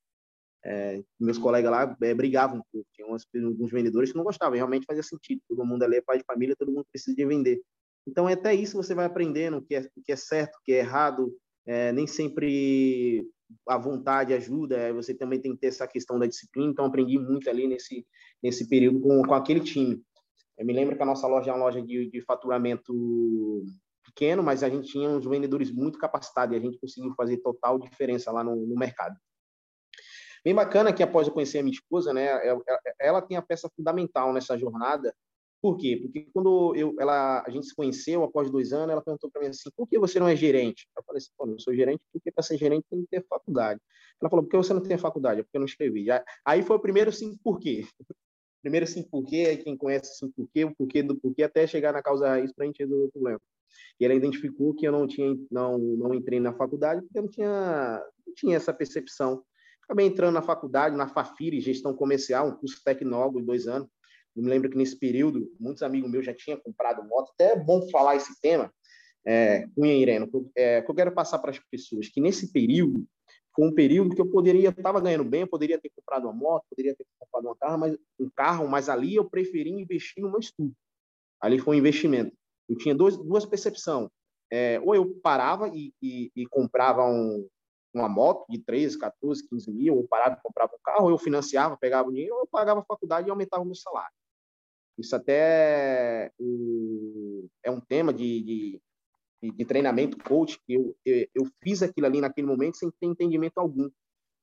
[0.65, 2.63] É, meus colegas lá é, brigavam.
[2.93, 4.56] Tinha uns, alguns vendedores que não gostavam.
[4.56, 5.41] Realmente fazia sentido.
[5.48, 7.62] Todo mundo ali é pai de família, todo mundo precisa de vender.
[8.08, 10.62] Então, é até isso você vai aprendendo o que é, o que é certo, o
[10.63, 11.34] que é errado.
[11.65, 13.28] É, nem sempre
[13.67, 17.17] a vontade ajuda, é, você também tem que ter essa questão da disciplina, então aprendi
[17.17, 18.06] muito ali nesse,
[18.41, 20.02] nesse período com, com aquele time.
[20.58, 22.93] Eu me lembro que a nossa loja é uma loja de, de faturamento
[24.04, 27.80] pequeno, mas a gente tinha uns vendedores muito capacitados e a gente conseguiu fazer total
[27.80, 29.15] diferença lá no, no mercado.
[30.43, 32.28] Bem bacana que após eu conhecer a minha esposa, né,
[32.99, 35.13] ela tem a peça fundamental nessa jornada,
[35.62, 35.99] por quê?
[36.02, 39.47] Porque quando eu, ela, a gente se conheceu após dois anos, ela perguntou para mim
[39.49, 40.88] assim: por que você não é gerente?
[40.97, 43.82] Eu falei assim: pô, eu sou gerente porque para ser gerente tem que ter faculdade.
[44.21, 45.41] Ela falou: por que você não tem faculdade?
[45.41, 46.06] É porque eu não escrevi.
[46.45, 47.86] Aí foi o primeiro sim por quê.
[48.62, 51.93] Primeiro sim por quê, quem conhece sim por quê, o porquê do porquê, até chegar
[51.93, 53.39] na causa raiz para a gente resolver o problema.
[53.97, 57.30] E ela identificou que eu não tinha, não, não entrei na faculdade porque eu não
[57.30, 59.45] tinha, não tinha essa percepção.
[59.89, 63.89] Acabei entrando na faculdade, na Fafiri, gestão comercial, um curso tecnólogo de dois anos
[64.39, 67.32] eu me lembro que nesse período, muitos amigos meus já tinham comprado moto.
[67.34, 68.73] Até é bom falar esse tema,
[69.25, 73.06] é, Cunha Irene, é, que eu quero passar para as pessoas, que nesse período,
[73.54, 76.63] foi um período que eu poderia, estava ganhando bem, eu poderia ter comprado uma moto,
[76.69, 80.39] poderia ter comprado um carro, mas, um carro, mas ali eu preferi investir no meu
[80.39, 80.73] estudo.
[81.41, 82.34] Ali foi um investimento.
[82.69, 84.10] Eu tinha dois, duas percepções.
[84.52, 87.45] É, ou eu parava e, e, e comprava um,
[87.93, 92.10] uma moto de 13, 14, 15 mil, ou parava comprava um carro, eu financiava, pegava
[92.10, 94.13] o dinheiro, eu pagava a faculdade e aumentava o meu salário.
[94.97, 96.32] Isso até
[97.63, 98.82] é um tema de,
[99.41, 103.58] de, de treinamento coach que eu, eu fiz aquilo ali naquele momento sem ter entendimento
[103.58, 103.89] algum.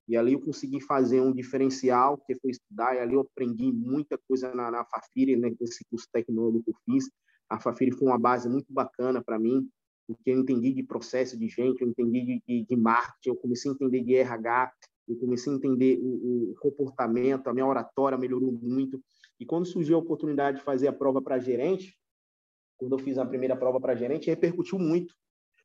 [0.09, 4.17] E ali eu consegui fazer um diferencial, que foi estudar, e ali eu aprendi muita
[4.27, 7.11] coisa na, na Fafiri, né, nesse curso tecnológico que eu fiz.
[7.51, 9.69] A Fafiri foi uma base muito bacana para mim,
[10.07, 13.71] porque eu entendi de processo de gente, eu entendi de, de, de marketing, eu comecei
[13.71, 14.73] a entender de RH,
[15.09, 19.01] eu comecei a entender o, o comportamento, a minha oratória melhorou muito.
[19.39, 21.97] E quando surgiu a oportunidade de fazer a prova para gerente,
[22.77, 25.15] quando eu fiz a primeira prova para gerente, repercutiu muito.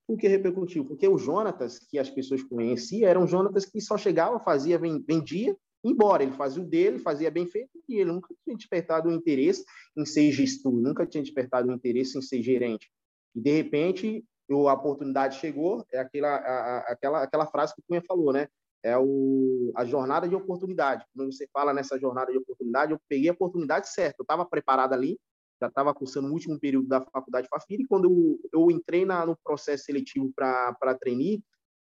[0.08, 0.86] Por que repercutiu?
[0.86, 5.56] Porque o Jonatas, que as pessoas conheciam, era um Jonatas que só chegava, fazia, vendia,
[5.84, 6.24] embora.
[6.24, 9.64] Ele fazia o dele, fazia bem feito, e ele nunca tinha despertado o interesse
[9.96, 12.92] em ser gestor, nunca tinha despertado o interesse em ser gerente.
[13.36, 14.24] E, de repente,
[14.68, 18.48] a oportunidade chegou, é aquela, a, aquela, aquela frase que o Cunha falou, né?
[18.84, 21.06] é o, a jornada de oportunidade.
[21.16, 24.18] Quando você fala nessa jornada de oportunidade, eu peguei a oportunidade certa.
[24.20, 25.20] Eu estava preparado ali,
[25.62, 29.38] já estava cursando o último período da faculdade Fafiri, quando eu, eu entrei na, no
[29.44, 31.44] processo seletivo para trainee,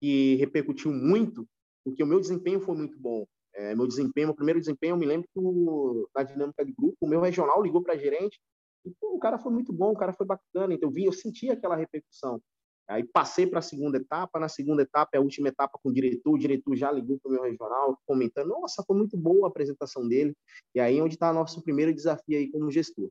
[0.01, 1.47] que repercutiu muito,
[1.85, 3.27] porque o meu desempenho foi muito bom.
[3.55, 6.97] É, meu desempenho, meu primeiro desempenho, eu me lembro que o, na dinâmica de grupo,
[7.01, 8.39] o meu regional ligou para a gerente,
[8.87, 11.13] e pô, o cara foi muito bom, o cara foi bacana, então eu vi, eu
[11.13, 12.41] senti aquela repercussão.
[12.89, 15.93] Aí passei para a segunda etapa, na segunda etapa é a última etapa com o
[15.93, 19.51] diretor, o diretor já ligou para o meu regional, comentando, nossa, foi muito boa a
[19.51, 20.33] apresentação dele,
[20.73, 23.11] e aí é onde está nosso primeiro desafio aí como gestor.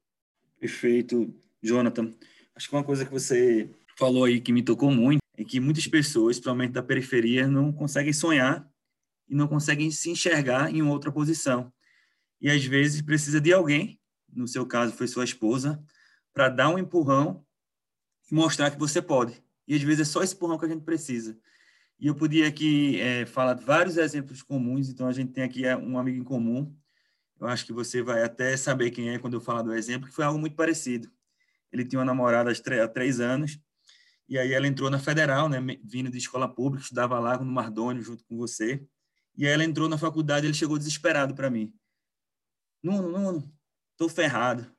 [0.57, 2.13] Perfeito, Jonathan.
[2.55, 5.85] Acho que uma coisa que você falou aí que me tocou muito é que muitas
[5.87, 8.65] pessoas, principalmente da periferia, não conseguem sonhar
[9.27, 11.69] e não conseguem se enxergar em outra posição.
[12.39, 13.99] E às vezes precisa de alguém,
[14.33, 15.83] no seu caso foi sua esposa,
[16.33, 17.45] para dar um empurrão
[18.29, 19.41] e mostrar que você pode.
[19.67, 21.37] E às vezes é só esse empurrão que a gente precisa.
[21.99, 25.65] E eu podia aqui é, falar de vários exemplos comuns, então a gente tem aqui
[25.65, 26.75] é, um amigo em comum.
[27.39, 30.15] Eu acho que você vai até saber quem é quando eu falar do exemplo, que
[30.15, 31.09] foi algo muito parecido.
[31.71, 33.59] Ele tinha uma namorada há três anos,
[34.27, 38.01] e aí ela entrou na federal, né, vindo de escola pública, estudava lá no Mardônio
[38.01, 38.85] junto com você.
[39.37, 41.73] E aí ela entrou na faculdade, ele chegou desesperado para mim.
[42.81, 43.53] Nuno, Nuno,
[43.97, 44.71] tô ferrado.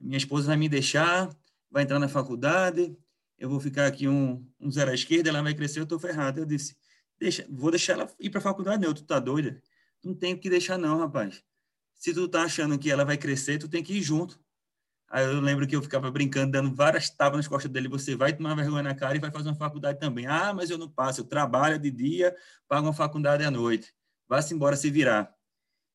[0.00, 1.34] Minha esposa vai me deixar,
[1.70, 2.96] vai entrar na faculdade,
[3.38, 6.40] eu vou ficar aqui um, um zero à esquerda, ela vai crescer, eu tô ferrado.
[6.40, 6.76] Eu disse,
[7.18, 9.60] deixa, vou deixar ela ir para a faculdade, não, tu tá doida?
[10.02, 11.42] Não tem que deixar não, rapaz.
[11.94, 14.38] Se tu tá achando que ela vai crescer, tu tem que ir junto.
[15.08, 17.88] Aí eu lembro que eu ficava brincando, dando várias tapas nas costas dele.
[17.88, 20.26] Você vai tomar vergonha na cara e vai fazer uma faculdade também.
[20.26, 21.20] Ah, mas eu não passo.
[21.20, 22.34] Eu trabalho de dia,
[22.66, 23.94] pago uma faculdade à noite.
[24.28, 25.32] Vá-se embora se virar.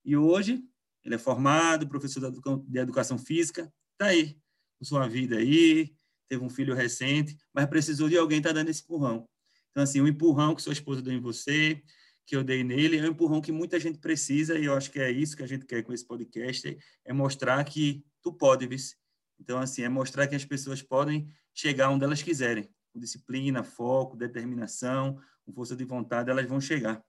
[0.05, 0.63] E hoje,
[1.03, 2.31] ele é formado, professor
[2.67, 3.71] de educação física.
[3.97, 4.38] Tá aí,
[4.77, 5.93] com sua vida aí.
[6.27, 9.27] Teve um filho recente, mas precisou de alguém estar tá dando esse empurrão.
[9.71, 11.81] Então, assim, o empurrão que sua esposa deu em você,
[12.25, 14.57] que eu dei nele, é um empurrão que muita gente precisa.
[14.57, 17.63] E eu acho que é isso que a gente quer com esse podcast: é mostrar
[17.63, 18.95] que tu pode, vice
[19.39, 22.69] então, assim, é mostrar que as pessoas podem chegar onde elas quiserem.
[22.93, 27.01] Com disciplina, foco, determinação, com força de vontade, elas vão chegar.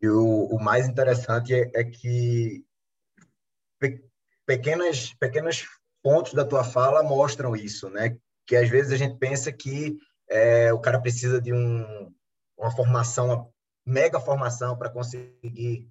[0.00, 2.64] E o, o mais interessante é, é que
[3.80, 4.04] pe,
[4.46, 5.66] pequenas, pequenos
[6.02, 8.16] pontos da tua fala mostram isso, né?
[8.46, 9.96] Que às vezes a gente pensa que
[10.28, 12.14] é, o cara precisa de um,
[12.56, 13.48] uma formação, uma
[13.84, 15.88] mega formação para conseguir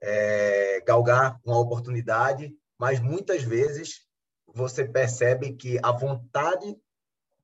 [0.00, 4.06] é, galgar uma oportunidade, mas muitas vezes
[4.54, 6.76] você percebe que a vontade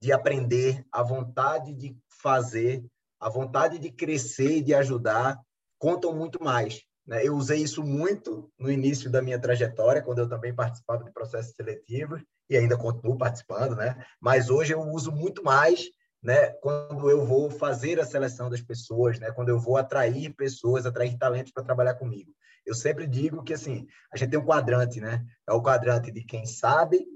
[0.01, 2.85] de aprender, a vontade de fazer,
[3.21, 5.39] a vontade de crescer e de ajudar
[5.79, 6.88] contam muito mais.
[7.09, 7.27] Né?
[7.27, 11.55] Eu usei isso muito no início da minha trajetória, quando eu também participava de processos
[11.55, 14.05] seletivos e ainda continuo participando, né?
[14.21, 15.87] Mas hoje eu uso muito mais,
[16.23, 16.51] né?
[16.61, 19.33] Quando eu vou fazer a seleção das pessoas, né?
[19.33, 22.31] Quando eu vou atrair pessoas, atrair talentos para trabalhar comigo.
[22.66, 25.25] Eu sempre digo que, assim, a gente tem um quadrante, né?
[25.49, 27.07] É o quadrante de quem sabe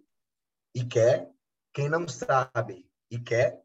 [0.74, 1.28] e quer,
[1.74, 3.60] quem não sabe e quer,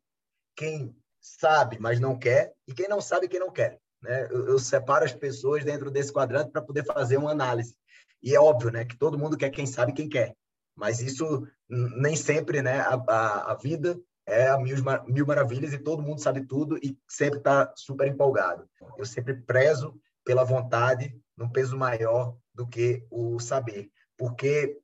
[0.58, 3.80] quem sabe, mas não quer, e quem não sabe e quem não quer.
[4.02, 4.28] Né?
[4.32, 7.76] Eu, eu separo as pessoas dentro desse quadrante para poder fazer uma análise.
[8.22, 10.36] E é óbvio né, que todo mundo quer quem sabe quem quer.
[10.76, 12.80] Mas isso nem sempre, né?
[12.80, 14.76] A, a, a vida é a mil,
[15.08, 18.70] mil maravilhas e todo mundo sabe tudo e sempre está super empolgado.
[18.98, 23.90] Eu sempre prezo pela vontade num peso maior do que o saber.
[24.18, 24.78] Porque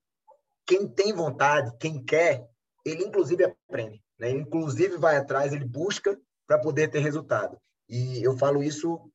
[0.65, 2.47] quem tem vontade, quem quer,
[2.85, 4.01] ele inclusive aprende.
[4.17, 4.29] Né?
[4.29, 7.57] Ele inclusive vai atrás, ele busca para poder ter resultado.
[7.87, 9.11] E eu falo isso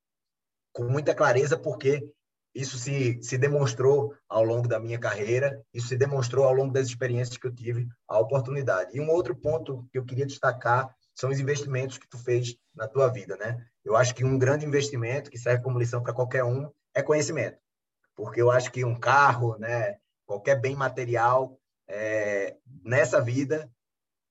[0.73, 2.09] com muita clareza porque
[2.55, 6.87] isso se, se demonstrou ao longo da minha carreira, isso se demonstrou ao longo das
[6.87, 8.97] experiências que eu tive, a oportunidade.
[8.97, 12.89] E um outro ponto que eu queria destacar são os investimentos que tu fez na
[12.89, 13.65] tua vida, né?
[13.85, 17.59] Eu acho que um grande investimento que serve como lição para qualquer um é conhecimento,
[18.17, 23.71] porque eu acho que um carro, né, qualquer bem material é, nessa vida,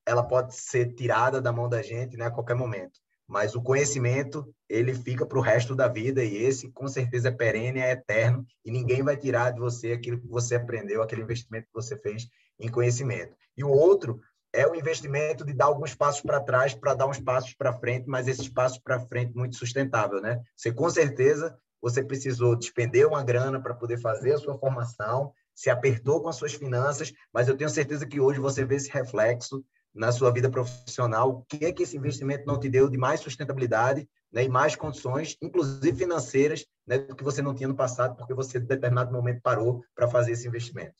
[0.05, 2.99] ela pode ser tirada da mão da gente, né, a qualquer momento.
[3.27, 7.31] Mas o conhecimento ele fica para o resto da vida e esse com certeza é
[7.31, 11.67] perene, é eterno e ninguém vai tirar de você aquilo que você aprendeu, aquele investimento
[11.67, 12.27] que você fez
[12.59, 13.35] em conhecimento.
[13.55, 14.19] E o outro
[14.53, 18.07] é o investimento de dar alguns passos para trás para dar uns passos para frente,
[18.07, 20.41] mas esses passos para frente muito sustentável, né?
[20.55, 25.69] Você com certeza você precisou despender uma grana para poder fazer a sua formação, se
[25.69, 29.63] apertou com as suas finanças, mas eu tenho certeza que hoje você vê esse reflexo
[29.97, 31.29] na sua vida profissional.
[31.29, 34.75] O que é que esse investimento não te deu de mais sustentabilidade né, e mais
[34.75, 39.11] condições, inclusive financeiras, né, do que você não tinha no passado, porque você, em determinado
[39.11, 40.93] momento, parou para fazer esse investimento?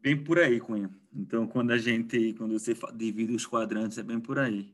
[0.00, 0.90] Bem por aí, Cunha.
[1.12, 4.72] Então, quando a gente, quando você divide os quadrantes, é bem por aí.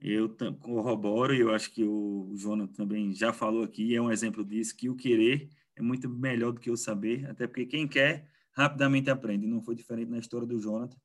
[0.00, 0.28] Eu
[0.60, 4.76] corroboro, e eu acho que o Jonas também já falou aqui, é um exemplo disso,
[4.76, 9.08] que o querer é muito melhor do que o saber, até porque quem quer rapidamente
[9.08, 9.46] aprende.
[9.46, 10.96] Não foi diferente na história do Jonathan.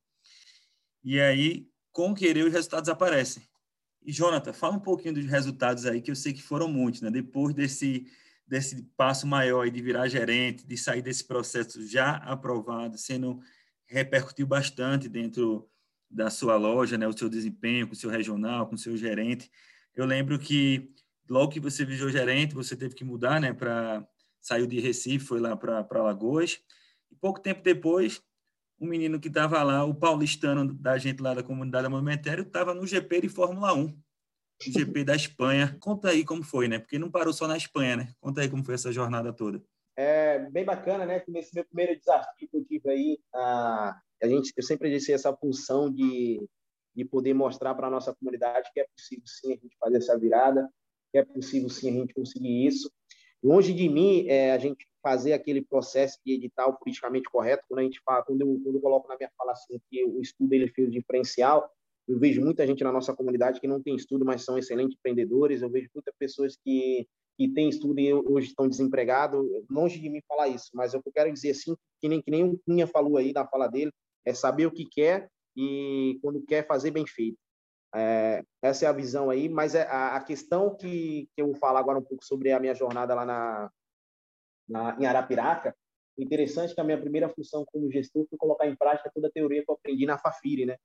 [1.09, 3.41] E aí, com querer, os resultados aparecem.
[4.05, 7.09] E, Jonathan, fala um pouquinho dos resultados aí, que eu sei que foram muitos, né?
[7.09, 8.05] Depois desse,
[8.45, 13.39] desse passo maior de virar gerente, de sair desse processo já aprovado, sendo
[13.85, 15.69] repercutiu bastante dentro
[16.11, 19.49] da sua loja, né, o seu desempenho com o seu regional, com o seu gerente.
[19.95, 20.93] Eu lembro que
[21.29, 24.05] logo que você virou gerente, você teve que mudar, né, para
[24.41, 26.59] saiu de Recife, foi lá para Lagoas.
[27.09, 28.21] E pouco tempo depois,
[28.79, 32.85] o menino que estava lá, o paulistano da gente lá da comunidade monumentária, estava no
[32.85, 33.97] GP de Fórmula 1, o
[34.59, 35.75] GP da Espanha.
[35.79, 36.79] Conta aí como foi, né?
[36.79, 38.13] Porque não parou só na Espanha, né?
[38.19, 39.61] Conta aí como foi essa jornada toda.
[39.95, 41.23] É bem bacana, né?
[41.27, 45.35] Nesse meu primeiro desafio que eu tive aí, a, a gente, eu sempre disse essa
[45.35, 46.39] função de,
[46.95, 50.17] de poder mostrar para a nossa comunidade que é possível sim a gente fazer essa
[50.17, 50.69] virada,
[51.11, 52.91] que é possível sim a gente conseguir isso.
[53.41, 57.79] Longe de mim é, a gente fazer aquele processo de editar o politicamente correto, quando
[57.79, 60.53] a gente fala, quando eu, quando eu coloco na minha fala assim, que o estudo
[60.53, 61.69] ele fez diferencial,
[62.07, 65.61] eu vejo muita gente na nossa comunidade que não tem estudo, mas são excelentes empreendedores,
[65.61, 67.07] eu vejo muitas pessoas que
[67.37, 71.31] que têm estudo e hoje estão desempregados, longe de mim falar isso, mas eu quero
[71.31, 73.91] dizer assim, que nem, que nem o Cunha falou aí na fala dele,
[74.25, 77.37] é saber o que quer e quando quer fazer bem feito.
[77.95, 81.55] É, essa é a visão aí, mas é a, a questão que, que, eu vou
[81.55, 83.71] falar agora um pouco sobre a minha jornada lá na,
[84.67, 85.75] na, em Arapiraca,
[86.17, 89.63] interessante que a minha primeira função como gestor foi colocar em prática toda a teoria
[89.63, 90.77] que eu aprendi na Fafiri, né?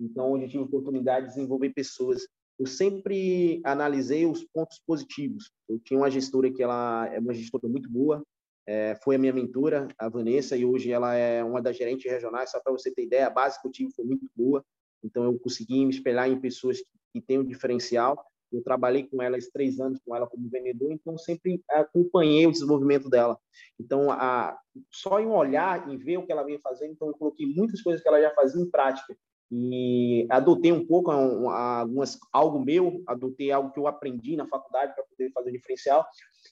[0.00, 2.26] Então, onde eu tive oportunidade de desenvolver pessoas.
[2.58, 5.50] Eu sempre analisei os pontos positivos.
[5.68, 8.22] Eu tinha uma gestora que ela é uma gestora muito boa,
[8.66, 12.50] é, foi a minha mentora, a Vanessa, e hoje ela é uma das gerentes regionais.
[12.50, 14.64] Só para você ter ideia, a base que eu tive foi muito boa.
[15.04, 18.26] Então, eu consegui me espelhar em pessoas que, que têm um diferencial.
[18.52, 23.08] Eu trabalhei com ela três anos com ela como vendedor, então sempre acompanhei o desenvolvimento
[23.08, 23.38] dela.
[23.78, 24.58] Então, a,
[24.90, 28.02] só em olhar e ver o que ela vem fazendo, então eu coloquei muitas coisas
[28.02, 29.16] que ela já fazia em prática
[29.50, 35.04] e adotei um pouco algumas algo meu, adotei algo que eu aprendi na faculdade para
[35.04, 36.04] poder fazer diferencial.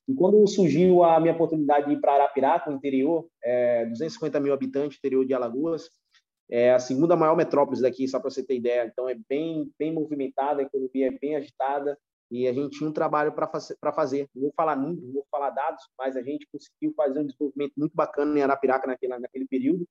[0.08, 4.52] E quando surgiu a minha oportunidade de ir para Arapiraca, no interior, é, 250 mil
[4.52, 5.90] habitantes, interior de Alagoas,
[6.50, 8.86] é a segunda maior metrópole daqui, só para você ter ideia.
[8.86, 11.98] Então é bem bem movimentada, a economia é bem agitada
[12.30, 14.28] e a gente tinha um trabalho para fazer.
[14.34, 17.72] Não vou falar números, não vou falar dados, mas a gente conseguiu fazer um desenvolvimento
[17.76, 19.86] muito bacana em Arapiraca naquele naquele período.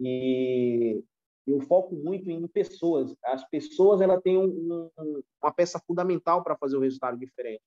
[0.00, 1.02] E
[1.46, 3.14] eu foco muito em pessoas.
[3.24, 7.62] As pessoas ela têm um, um, uma peça fundamental para fazer o resultado diferente.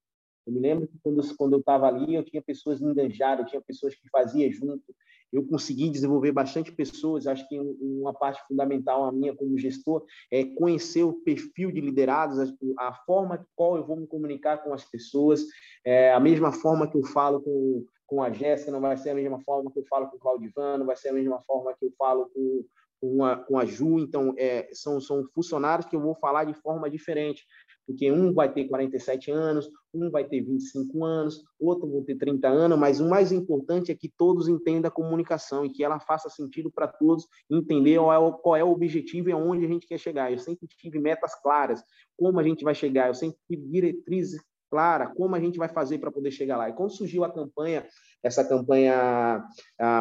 [0.47, 3.61] Eu me lembro que quando, quando eu estava ali, eu tinha pessoas enganjadas, eu tinha
[3.61, 4.95] pessoas que faziam junto.
[5.31, 7.27] Eu consegui desenvolver bastante pessoas.
[7.27, 12.39] Acho que uma parte fundamental a minha como gestor é conhecer o perfil de liderados,
[12.39, 15.43] a, a forma qual eu vou me comunicar com as pessoas,
[15.83, 19.15] é, a mesma forma que eu falo com, com a Jéssica, não vai ser a
[19.15, 21.85] mesma forma que eu falo com o Claudivan, não vai ser a mesma forma que
[21.85, 22.63] eu falo com,
[23.01, 26.53] com a, com a Ju, então é, são, são funcionários que eu vou falar de
[26.53, 27.45] forma diferente,
[27.87, 32.47] porque um vai ter 47 anos, um vai ter 25 anos, outro vai ter 30
[32.47, 36.29] anos, mas o mais importante é que todos entendam a comunicação e que ela faça
[36.29, 39.87] sentido para todos entender qual é, o, qual é o objetivo e aonde a gente
[39.87, 40.31] quer chegar.
[40.31, 41.81] Eu sempre tive metas claras,
[42.17, 45.97] como a gente vai chegar, eu sempre tive diretrizes clara como a gente vai fazer
[45.97, 46.69] para poder chegar lá.
[46.69, 47.87] E quando surgiu a campanha,
[48.21, 49.41] essa campanha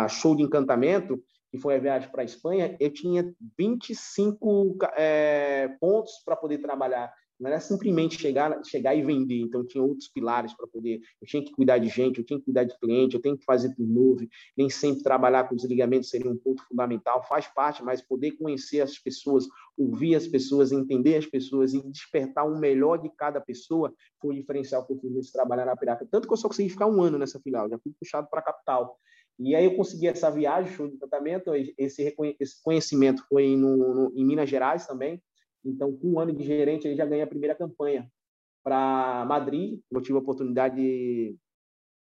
[0.09, 6.13] Show de Encantamento, que foi a viagem para a Espanha, eu tinha 25 é, pontos
[6.25, 7.13] para poder trabalhar.
[7.39, 9.41] Não era simplesmente chegar, chegar e vender.
[9.41, 11.01] Então, tinha outros pilares para poder.
[11.21, 13.45] Eu tinha que cuidar de gente, eu tinha que cuidar de cliente, eu tenho que
[13.45, 14.27] fazer por novo.
[14.57, 17.23] Nem sempre trabalhar com desligamento seria um ponto fundamental.
[17.29, 19.47] Faz parte, mas poder conhecer as pessoas,
[19.77, 24.39] ouvir as pessoas, entender as pessoas e despertar o melhor de cada pessoa foi o
[24.39, 26.07] diferencial que eu fiz nesse trabalhar na Piraca.
[26.11, 28.45] Tanto que eu só consegui ficar um ano nessa filial, já fui puxado para a
[28.45, 28.99] capital.
[29.39, 34.13] E aí eu consegui essa viagem, show de tratamento, esse, esse conhecimento foi no, no,
[34.17, 35.23] em Minas Gerais também.
[35.67, 38.11] Então, com um ano de gerente, ele já ganhei a primeira campanha
[38.63, 39.81] para Madrid.
[39.91, 41.37] Eu tive a oportunidade de,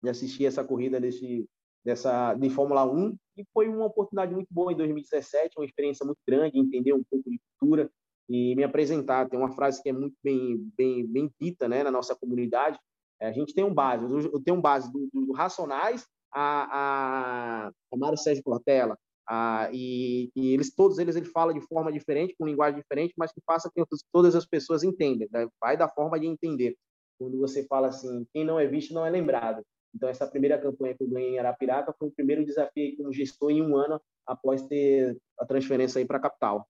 [0.03, 1.47] de assistir essa corrida desse,
[1.83, 6.19] dessa, de Fórmula 1 e foi uma oportunidade muito boa em 2017, uma experiência muito
[6.27, 7.89] grande, entender um pouco de cultura
[8.29, 9.29] e me apresentar.
[9.29, 12.79] Tem uma frase que é muito bem, bem, bem dita né, na nossa comunidade.
[13.19, 17.71] É, a gente tem um base, eu tenho um base do, do Racionais a, a,
[17.91, 18.97] a Mário Sérgio Cortella,
[19.29, 23.31] a, e, e, eles todos eles ele fala de forma diferente, com linguagem diferente, mas
[23.31, 25.27] que faça que todas as pessoas entendam.
[25.31, 25.47] Né?
[25.61, 26.75] Vai da forma de entender.
[27.19, 29.63] Quando você fala assim, quem não é visto não é lembrado.
[29.93, 33.51] Então essa primeira campanha que eu ganhei em Arapiraca foi o primeiro desafio como gestor
[33.51, 36.67] em um ano após ter a transferência aí para a capital.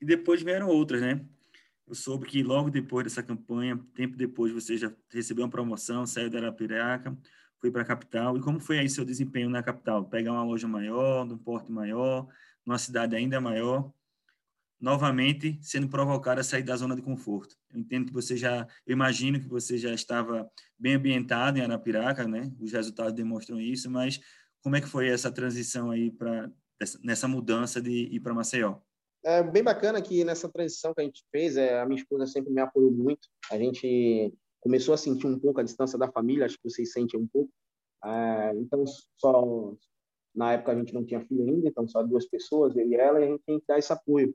[0.00, 1.24] E depois vieram outras, né?
[1.86, 6.30] Eu soube que logo depois dessa campanha, tempo depois, você já recebeu uma promoção, saiu
[6.30, 7.16] da Arapiraca,
[7.60, 8.36] foi para a capital.
[8.36, 10.04] E como foi aí seu desempenho na capital?
[10.04, 12.26] Pegar uma loja maior, num porto maior,
[12.64, 13.92] numa cidade ainda maior,
[14.80, 17.56] novamente sendo provocado a sair da zona de conforto.
[17.72, 22.26] Eu entendo que você já, eu imagino que você já estava bem ambientado em Arapiraca,
[22.26, 22.50] né?
[22.58, 24.20] Os resultados demonstram isso, mas
[24.62, 26.50] como é que foi essa transição aí para
[27.04, 28.80] nessa mudança de ir para Maceió?
[29.24, 32.52] é bem bacana que nessa transição que a gente fez, é, a minha esposa sempre
[32.52, 33.28] me apoiou muito.
[33.50, 37.18] A gente começou a sentir um pouco a distância da família, acho que vocês sentem
[37.18, 37.50] um pouco.
[38.04, 38.84] É, então,
[39.16, 39.74] só
[40.34, 43.20] na época a gente não tinha filho ainda, então só duas pessoas, eu e ela,
[43.20, 44.34] e a gente tem que dar esse apoio.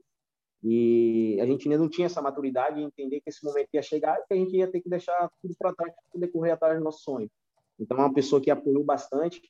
[0.62, 4.18] E a gente ainda não tinha essa maturidade de entender que esse momento ia chegar
[4.18, 6.78] e que a gente ia ter que deixar tudo para trás para poder correr atrás
[6.78, 7.30] do nosso sonho.
[7.78, 9.40] Então, é uma pessoa que apoiou bastante.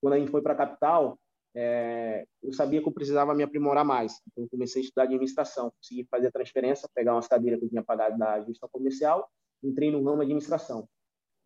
[0.00, 1.18] Quando a gente foi para a capital,
[1.54, 4.20] é, eu sabia que eu precisava me aprimorar mais.
[4.30, 7.82] Então, comecei a estudar administração, consegui fazer a transferência, pegar umas cadeiras que eu tinha
[7.82, 9.30] pagado da gestão comercial,
[9.66, 10.88] entrei no ramo administração.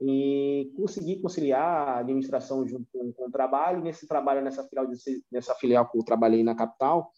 [0.00, 3.82] E consegui conciliar a administração junto com, com o trabalho.
[3.82, 4.86] Nesse trabalho, nessa filial,
[5.30, 7.10] nessa filial que eu trabalhei na capital,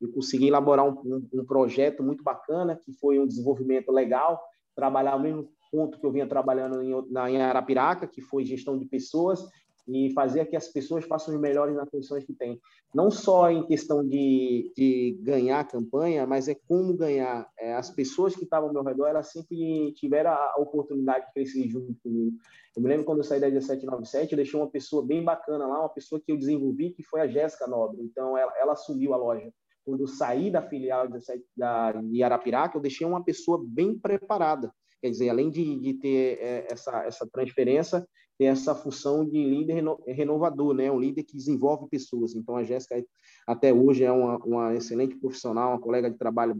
[0.00, 4.42] eu consegui elaborar um, um, um projeto muito bacana, que foi um desenvolvimento legal,
[4.74, 8.78] trabalhar o mesmo ponto que eu vinha trabalhando em, na, em Arapiraca, que foi gestão
[8.78, 9.42] de pessoas,
[9.88, 12.60] e fazer que as pessoas façam os melhores nas condições que têm.
[12.94, 17.48] Não só em questão de, de ganhar a campanha, mas é como ganhar.
[17.58, 21.68] É, as pessoas que estavam ao meu redor, elas sempre tiveram a oportunidade de crescer
[21.68, 22.36] junto comigo.
[22.76, 25.80] Eu me lembro quando eu saí da 1797, eu deixei uma pessoa bem bacana lá,
[25.80, 28.02] uma pessoa que eu desenvolvi, que foi a Jéssica Nobre.
[28.02, 29.50] Então, ela, ela assumiu a loja.
[29.84, 31.08] Quando eu saí da filial
[31.56, 34.72] da, de Arapiraca, eu deixei uma pessoa bem preparada.
[35.00, 38.06] Quer dizer, além de, de ter é, essa, essa transferência,
[38.38, 40.90] ter essa função de líder renovador, né?
[40.90, 42.34] Um líder que desenvolve pessoas.
[42.34, 43.02] Então, a Jéssica,
[43.46, 46.54] até hoje, é uma, uma excelente profissional, uma colega de trabalho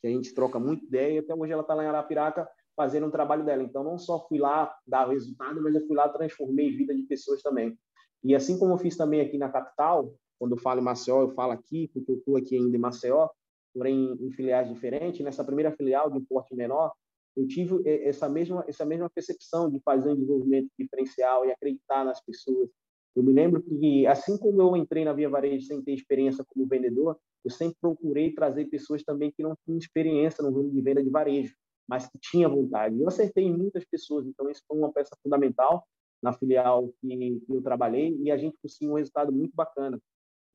[0.00, 3.06] que a gente troca muito ideia, e até hoje ela está lá em Arapiraca fazendo
[3.06, 3.62] um trabalho dela.
[3.62, 7.42] Então, não só fui lá dar resultado, mas eu fui lá transformei vida de pessoas
[7.42, 7.76] também.
[8.22, 11.30] E assim como eu fiz também aqui na capital, quando eu falo em Maceió, eu
[11.30, 13.28] falo aqui, porque eu estou aqui ainda em Maceió,
[13.74, 15.20] porém em filiais diferentes.
[15.24, 16.92] Nessa primeira filial de um porte menor,
[17.38, 22.20] eu tive essa mesma essa mesma percepção de fazer um desenvolvimento diferencial e acreditar nas
[22.20, 22.68] pessoas.
[23.14, 26.66] Eu me lembro que assim como eu entrei na Via Varejo sem ter experiência como
[26.66, 31.02] vendedor, eu sempre procurei trazer pessoas também que não tinham experiência no ramo de venda
[31.02, 31.54] de varejo,
[31.88, 33.00] mas que tinham vontade.
[33.00, 35.86] Eu acertei muitas pessoas, então isso foi uma peça fundamental
[36.22, 40.00] na filial que eu trabalhei e a gente conseguiu um resultado muito bacana.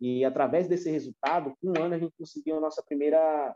[0.02, 3.56] E através desse resultado, com um ano a gente conseguiu a nossa primeira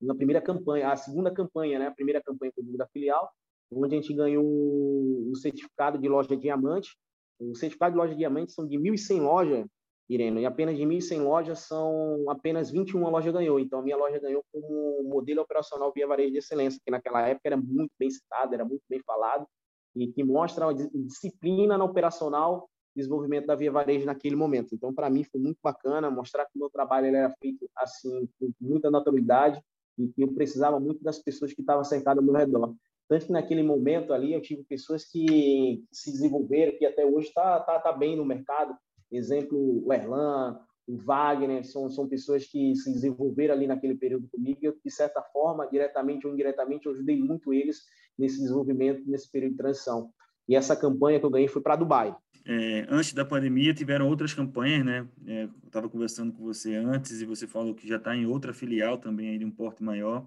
[0.00, 1.86] na primeira campanha, a segunda campanha, né?
[1.86, 3.30] A primeira campanha da filial,
[3.70, 6.96] onde a gente ganhou o certificado de loja diamante.
[7.38, 9.66] O certificado de loja diamante são de 1.100 lojas,
[10.08, 13.60] Irene, e apenas de 1.100 lojas são apenas 21 lojas ganhou.
[13.60, 17.48] Então, a minha loja ganhou como modelo operacional via varejo de excelência, que naquela época
[17.48, 19.46] era muito bem citado, era muito bem falado,
[19.94, 22.68] e que mostra a disciplina na operacional
[22.98, 24.74] desenvolvimento da Via Varejo naquele momento.
[24.74, 28.52] Então, para mim, foi muito bacana mostrar que o meu trabalho era feito assim, com
[28.60, 29.62] muita naturalidade,
[29.98, 32.74] e que eu precisava muito das pessoas que estavam cercadas ao meu redor.
[33.08, 37.58] Tanto que naquele momento ali eu tive pessoas que se desenvolveram, que até hoje está
[37.60, 38.76] tá, tá bem no mercado.
[39.10, 44.58] Exemplo, o Erlan, o Wagner, são, são pessoas que se desenvolveram ali naquele período comigo.
[44.62, 47.80] Eu, de certa forma, diretamente ou indiretamente, eu ajudei muito eles
[48.18, 50.10] nesse desenvolvimento, nesse período de transição.
[50.46, 52.14] E essa campanha que eu ganhei foi para Dubai.
[52.50, 55.06] É, antes da pandemia tiveram outras campanhas, né?
[55.26, 58.54] É, eu estava conversando com você antes e você falou que já está em outra
[58.54, 60.26] filial também aí de um porte maior.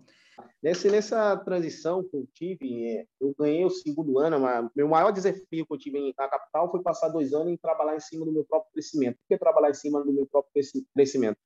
[0.61, 5.09] Nessa, nessa transição que eu tive, é, eu ganhei o segundo ano, mas meu maior
[5.11, 8.31] desafio que eu tive na capital foi passar dois anos em trabalhar em cima do
[8.31, 9.15] meu próprio crescimento.
[9.15, 10.63] Por que trabalhar em cima do meu próprio
[10.93, 11.37] crescimento?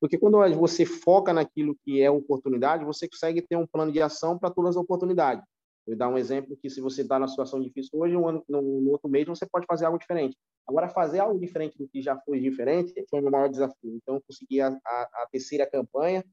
[0.00, 4.38] Porque quando você foca naquilo que é oportunidade, você consegue ter um plano de ação
[4.38, 5.44] para todas as oportunidades.
[5.86, 8.62] Vou dar um exemplo que se você está na situação difícil hoje, um ano, no,
[8.62, 10.36] no, outro mês você pode fazer algo diferente.
[10.66, 13.96] Agora, fazer algo diferente do que já foi diferente foi o meu maior desafio.
[13.96, 16.24] Então, eu consegui a, a, a terceira campanha,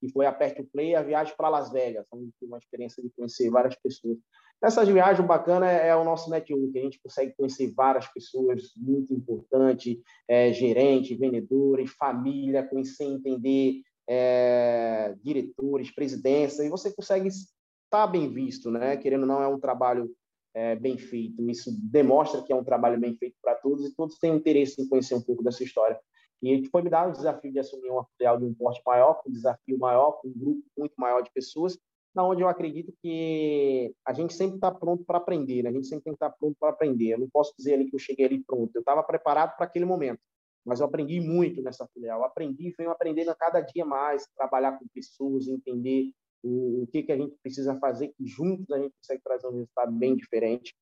[0.00, 3.10] que foi a Perto Play, a viagem para Las Vegas, onde tive uma experiência de
[3.10, 4.18] conhecer várias pessoas.
[4.60, 8.72] Nessas viagens, o bacana é, é, o nosso network, a gente consegue conhecer várias pessoas
[8.76, 9.96] muito importantes,
[10.28, 17.28] é, gerente, vendedores, família, conhecer, entender é, diretores, presidência, e você consegue
[17.92, 18.96] está bem visto, né?
[18.96, 20.10] Querendo ou não, é um trabalho
[20.54, 21.48] é, bem feito.
[21.50, 24.88] Isso demonstra que é um trabalho bem feito para todos e todos têm interesse em
[24.88, 26.00] conhecer um pouco dessa história.
[26.42, 29.30] E foi me dar o desafio de assumir uma filial de um porte maior, um
[29.30, 31.78] desafio maior, com um grupo muito maior de pessoas,
[32.14, 35.70] na onde eu acredito que a gente sempre está pronto para aprender, né?
[35.70, 37.12] a gente sempre tem que estar tá pronto para aprender.
[37.12, 39.84] Eu não posso dizer ali que eu cheguei ali pronto, eu estava preparado para aquele
[39.84, 40.18] momento,
[40.64, 42.20] mas eu aprendi muito nessa filial.
[42.20, 46.12] Eu aprendi, venho aprendendo a cada dia mais, trabalhar com pessoas, entender
[46.42, 49.52] o, o que, que a gente precisa fazer, que juntos a gente consegue trazer um
[49.52, 50.74] resultado bem diferente.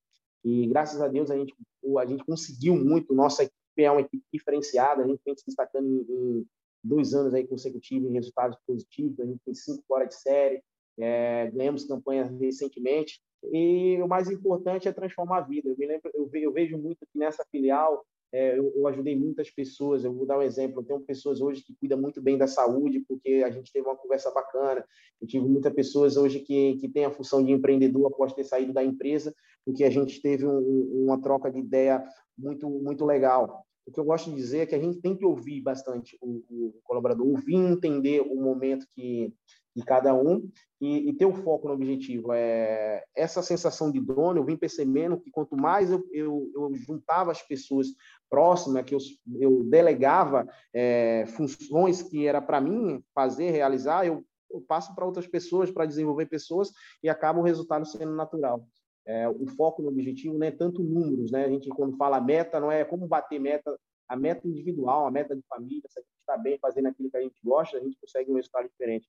[0.44, 1.54] E graças a Deus a gente,
[1.98, 5.86] a gente conseguiu muito, nossa equipe é uma equipe diferenciada, a gente vem se destacando
[5.86, 6.46] em, em
[6.82, 10.62] dois anos aí consecutivos em resultados positivos, a gente tem cinco fora de série,
[10.98, 13.20] é, ganhamos campanhas recentemente,
[13.52, 15.68] e o mais importante é transformar a vida.
[15.68, 20.04] Eu me lembro, eu, vejo muito que nessa filial é, eu, eu, ajudei muitas pessoas.
[20.04, 20.80] Eu vou dar um exemplo.
[20.80, 23.96] Eu tenho pessoas hoje que cuidam muito bem da saúde, porque a gente teve uma
[23.96, 24.84] conversa bacana.
[25.20, 28.72] Eu tive muitas pessoas hoje que, que têm a função de empreendedor após ter saído
[28.72, 32.04] da empresa, porque a gente teve um, uma troca de ideia
[32.38, 33.64] muito, muito legal.
[33.86, 36.44] O que eu gosto de dizer é que a gente tem que ouvir bastante o,
[36.48, 39.34] o colaborador, ouvir entender o momento que,
[39.74, 40.48] de cada um
[40.80, 42.32] e, e, ter o foco no objetivo.
[42.32, 47.30] É, essa sensação de dono, eu vim percebendo que quanto mais eu, eu, eu juntava
[47.30, 47.88] as pessoas
[48.30, 48.98] próximas, que eu,
[49.38, 55.26] eu delegava é, funções que era para mim fazer, realizar, eu, eu passo para outras
[55.26, 56.72] pessoas, para desenvolver pessoas
[57.02, 58.64] e acaba o resultado sendo natural.
[59.06, 61.44] É, o foco no objetivo não é tanto números, né?
[61.44, 63.76] A gente, quando fala meta, não é como bater meta,
[64.08, 67.16] a meta individual, a meta de família, se a gente está bem fazendo aquilo que
[67.16, 69.08] a gente gosta, a gente consegue um resultado diferente.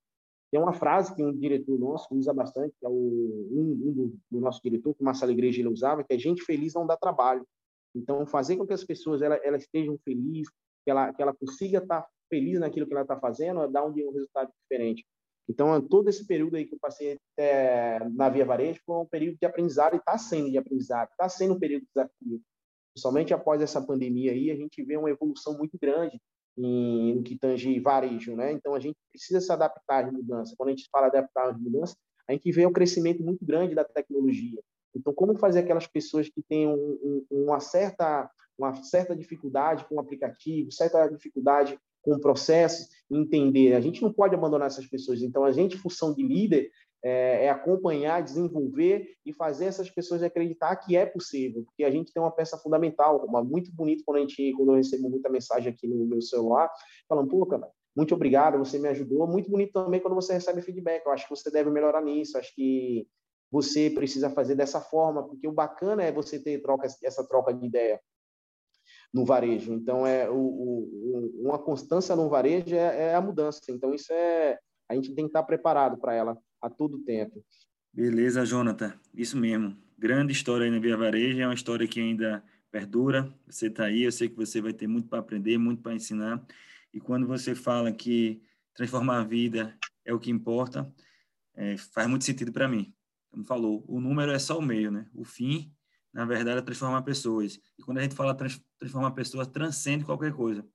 [0.51, 4.19] Tem uma frase que um diretor nosso usa bastante, que é o, um, um do,
[4.29, 6.97] do, nosso diretor, que o Marcelo Igreja ele usava, que é gente feliz não dá
[6.97, 7.47] trabalho.
[7.95, 10.51] Então, fazer com que as pessoas elas, estejam felizes,
[10.83, 14.11] que ela, que ela consiga estar feliz naquilo que ela está fazendo, dá um, um
[14.11, 15.05] resultado diferente.
[15.49, 17.17] Então, todo esse período aí que eu passei
[18.13, 21.55] na Via Varejo foi um período de aprendizado e está sendo de aprendizado, está sendo
[21.55, 22.41] um período de desafio.
[22.93, 26.19] Principalmente após essa pandemia aí, a gente vê uma evolução muito grande
[26.57, 28.51] em, no que tange varejo, né?
[28.51, 30.55] Então a gente precisa se adaptar às mudanças.
[30.55, 31.95] Quando a gente fala adaptar às mudanças,
[32.27, 34.61] a gente vê um crescimento muito grande da tecnologia.
[34.95, 36.73] Então, como fazer aquelas pessoas que têm um,
[37.03, 43.73] um, uma certa uma certa dificuldade com o aplicativo, certa dificuldade com processos, entender.
[43.73, 45.21] A gente não pode abandonar essas pessoas.
[45.21, 46.69] Então, a gente, função de líder,
[47.03, 52.13] é, é, acompanhar, desenvolver e fazer essas pessoas acreditar que é possível, porque a gente
[52.13, 55.73] tem uma peça fundamental, uma muito bonito quando a gente, quando eu recebo muita mensagem
[55.73, 56.69] aqui no meu celular,
[57.07, 59.27] falando, pô, cara, muito obrigado, você me ajudou.
[59.27, 61.05] Muito bonito também quando você recebe feedback.
[61.05, 62.37] Eu acho que você deve melhorar nisso.
[62.37, 63.05] Acho que
[63.51, 67.65] você precisa fazer dessa forma, porque o bacana é você ter troca, essa troca de
[67.65, 67.99] ideia
[69.13, 69.73] no varejo.
[69.73, 73.61] Então, é o, o, uma constância no varejo é, é, a mudança.
[73.69, 74.57] Então, isso é
[74.89, 77.43] a gente tem que estar preparado para ela a todo tempo.
[77.93, 78.93] Beleza, Jonathan.
[79.13, 79.77] Isso mesmo.
[79.97, 81.39] Grande história aí na Via Varejo.
[81.39, 83.33] É uma história que ainda perdura.
[83.47, 86.45] Você está aí, eu sei que você vai ter muito para aprender, muito para ensinar.
[86.93, 88.41] E quando você fala que
[88.73, 90.93] transformar a vida é o que importa,
[91.55, 92.93] é, faz muito sentido para mim.
[93.31, 95.07] Como falou, o número é só o meio, né?
[95.13, 95.73] O fim,
[96.13, 97.59] na verdade, é transformar pessoas.
[97.79, 100.67] E quando a gente fala trans, transformar pessoas, transcende qualquer coisa.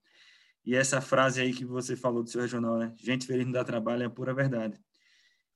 [0.65, 2.93] E essa frase aí que você falou do seu regional, né?
[2.97, 4.81] Gente feliz não dá trabalho, é a pura verdade.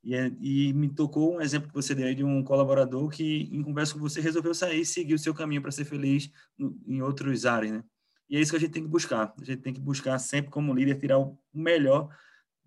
[0.03, 3.48] E, é, e, me tocou um exemplo que você deu aí de um colaborador que,
[3.53, 6.78] em conversa com você, resolveu sair e seguir o seu caminho para ser feliz no,
[6.86, 7.84] em outros áreas, né?
[8.28, 9.34] E é isso que a gente tem que buscar.
[9.38, 12.09] A gente tem que buscar sempre, como líder, tirar o melhor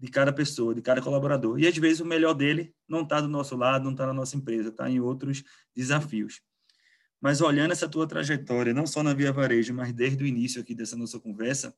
[0.04, 1.58] de cada pessoa, de cada colaborador.
[1.58, 4.36] E às vezes o melhor dele não está do nosso lado, não está na nossa
[4.36, 6.42] empresa, está em outros desafios.
[7.22, 10.76] Mas olhando essa tua trajetória, não só na Via Varejo, mas desde o início aqui
[10.76, 11.74] dessa nossa conversa,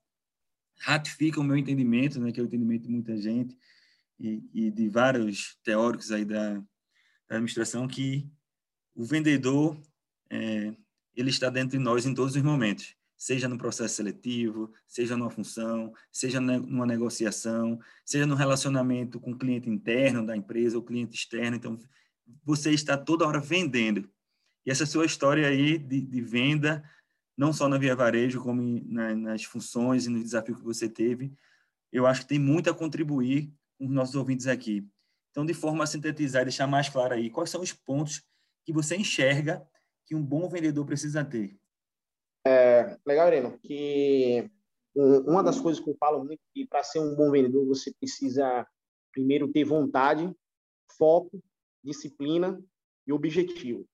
[0.79, 3.55] ratifica o meu entendimento, né, que é o entendimento de muita gente,
[4.19, 8.27] e, e de vários teóricos aí da, da, administração que
[8.95, 9.79] o vendedor
[10.31, 10.73] é,
[11.15, 12.95] ele está dentro de nós em todos os momentos,
[13.25, 19.35] seja no processo seletivo, seja numa função, seja numa negociação, seja no relacionamento com o
[19.35, 21.57] cliente interno da empresa ou cliente externo.
[21.57, 21.79] Então,
[22.43, 24.07] você está toda hora vendendo.
[24.63, 26.87] E essa sua história aí de, de venda,
[27.35, 31.33] não só na Via Varejo, como na, nas funções e nos desafios que você teve,
[31.91, 34.87] eu acho que tem muito a contribuir com os nossos ouvintes aqui.
[35.31, 38.21] Então, de forma a sintetizar e deixar mais claro aí, quais são os pontos
[38.63, 39.67] que você enxerga
[40.05, 41.57] que um bom vendedor precisa ter?
[43.05, 44.49] Legal, Irene, que
[44.95, 47.93] uma das coisas que eu falo muito é que para ser um bom vendedor você
[47.93, 48.65] precisa
[49.11, 50.33] primeiro ter vontade,
[50.97, 51.41] foco,
[51.83, 52.61] disciplina
[53.07, 53.85] e objetivo.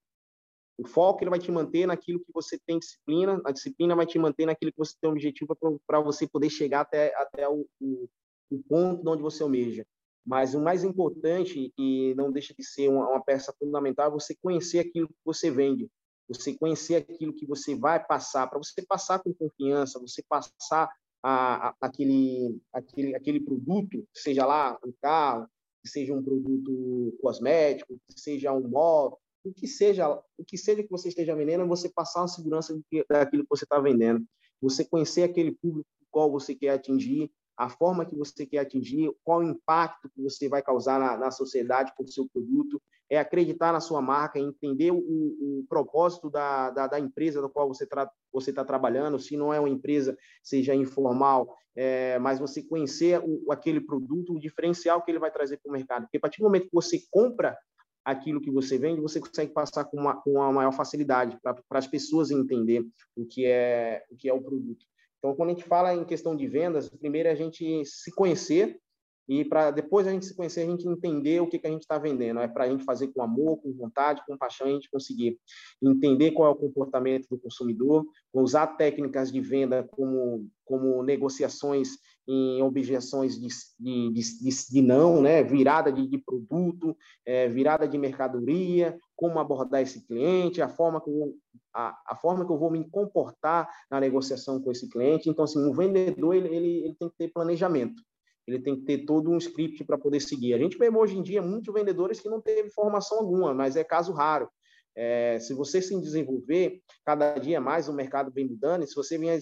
[0.78, 4.18] O foco ele vai te manter naquilo que você tem disciplina, a disciplina vai te
[4.18, 8.08] manter naquilo que você tem objetivo para você poder chegar até, até o, o,
[8.50, 9.86] o ponto onde você almeja.
[10.24, 14.34] Mas o mais importante, e não deixa de ser uma, uma peça fundamental, é você
[14.40, 15.90] conhecer aquilo que você vende,
[16.32, 20.90] você conhecer aquilo que você vai passar, para você passar com confiança, você passar
[21.22, 25.48] a, a, aquele, aquele, aquele produto, seja lá um carro,
[25.84, 30.08] seja um produto cosmético, seja um móvel, o que seja,
[30.38, 32.78] o que seja que você esteja vendendo, você passar uma segurança
[33.08, 34.24] daquilo que você está vendendo.
[34.60, 39.40] Você conhecer aquele público qual você quer atingir, a forma que você quer atingir, qual
[39.40, 42.80] o impacto que você vai causar na, na sociedade com o seu produto,
[43.12, 47.68] é acreditar na sua marca, entender o, o propósito da, da, da, empresa da qual
[47.68, 52.62] você está você tá trabalhando, se não é uma empresa, seja informal, é, mas você
[52.62, 56.04] conhecer o, aquele produto, o diferencial que ele vai trazer para o mercado.
[56.04, 57.54] Porque a partir do momento que você compra
[58.02, 61.86] aquilo que você vende, você consegue passar com uma, com uma maior facilidade para as
[61.86, 62.82] pessoas entender
[63.14, 64.86] o que é o que é o produto.
[65.18, 68.80] Então, quando a gente fala em questão de vendas, primeiro é a gente se conhecer
[69.28, 71.82] e para depois a gente se conhecer, a gente entender o que, que a gente
[71.82, 72.40] está vendendo.
[72.40, 75.38] É para a gente fazer com amor, com vontade, com paixão, a gente conseguir
[75.80, 81.90] entender qual é o comportamento do consumidor, usar técnicas de venda como, como negociações
[82.26, 83.48] em objeções de,
[83.78, 85.42] de, de, de não, né?
[85.42, 86.96] virada de, de produto,
[87.26, 91.34] é, virada de mercadoria, como abordar esse cliente, a forma, que eu,
[91.74, 95.28] a, a forma que eu vou me comportar na negociação com esse cliente.
[95.28, 98.00] Então, assim, o vendedor ele, ele, ele tem que ter planejamento
[98.46, 100.54] ele tem que ter todo um script para poder seguir.
[100.54, 103.84] A gente vê hoje em dia muitos vendedores que não teve formação alguma, mas é
[103.84, 104.48] caso raro.
[104.94, 109.16] É, se você se desenvolver, cada dia mais o mercado vem mudando, e se você
[109.16, 109.40] vir,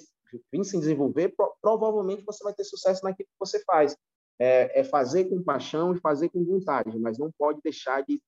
[0.53, 3.97] vir se desenvolver, pro, provavelmente você vai ter sucesso naquilo que você faz.
[4.43, 8.23] É, é, fazer com paixão e fazer com vontade, mas não pode deixar de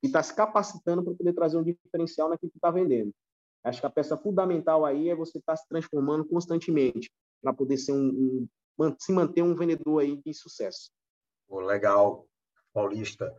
[0.00, 3.12] estar tá se capacitando para poder trazer um diferencial naquilo que está vendendo.
[3.64, 7.10] Acho que a peça fundamental aí é você estar tá se transformando constantemente
[7.42, 8.48] para poder ser um, um,
[8.98, 10.90] se manter um vendedor aí de sucesso.
[11.48, 12.26] Oh, legal,
[12.72, 13.34] Paulista.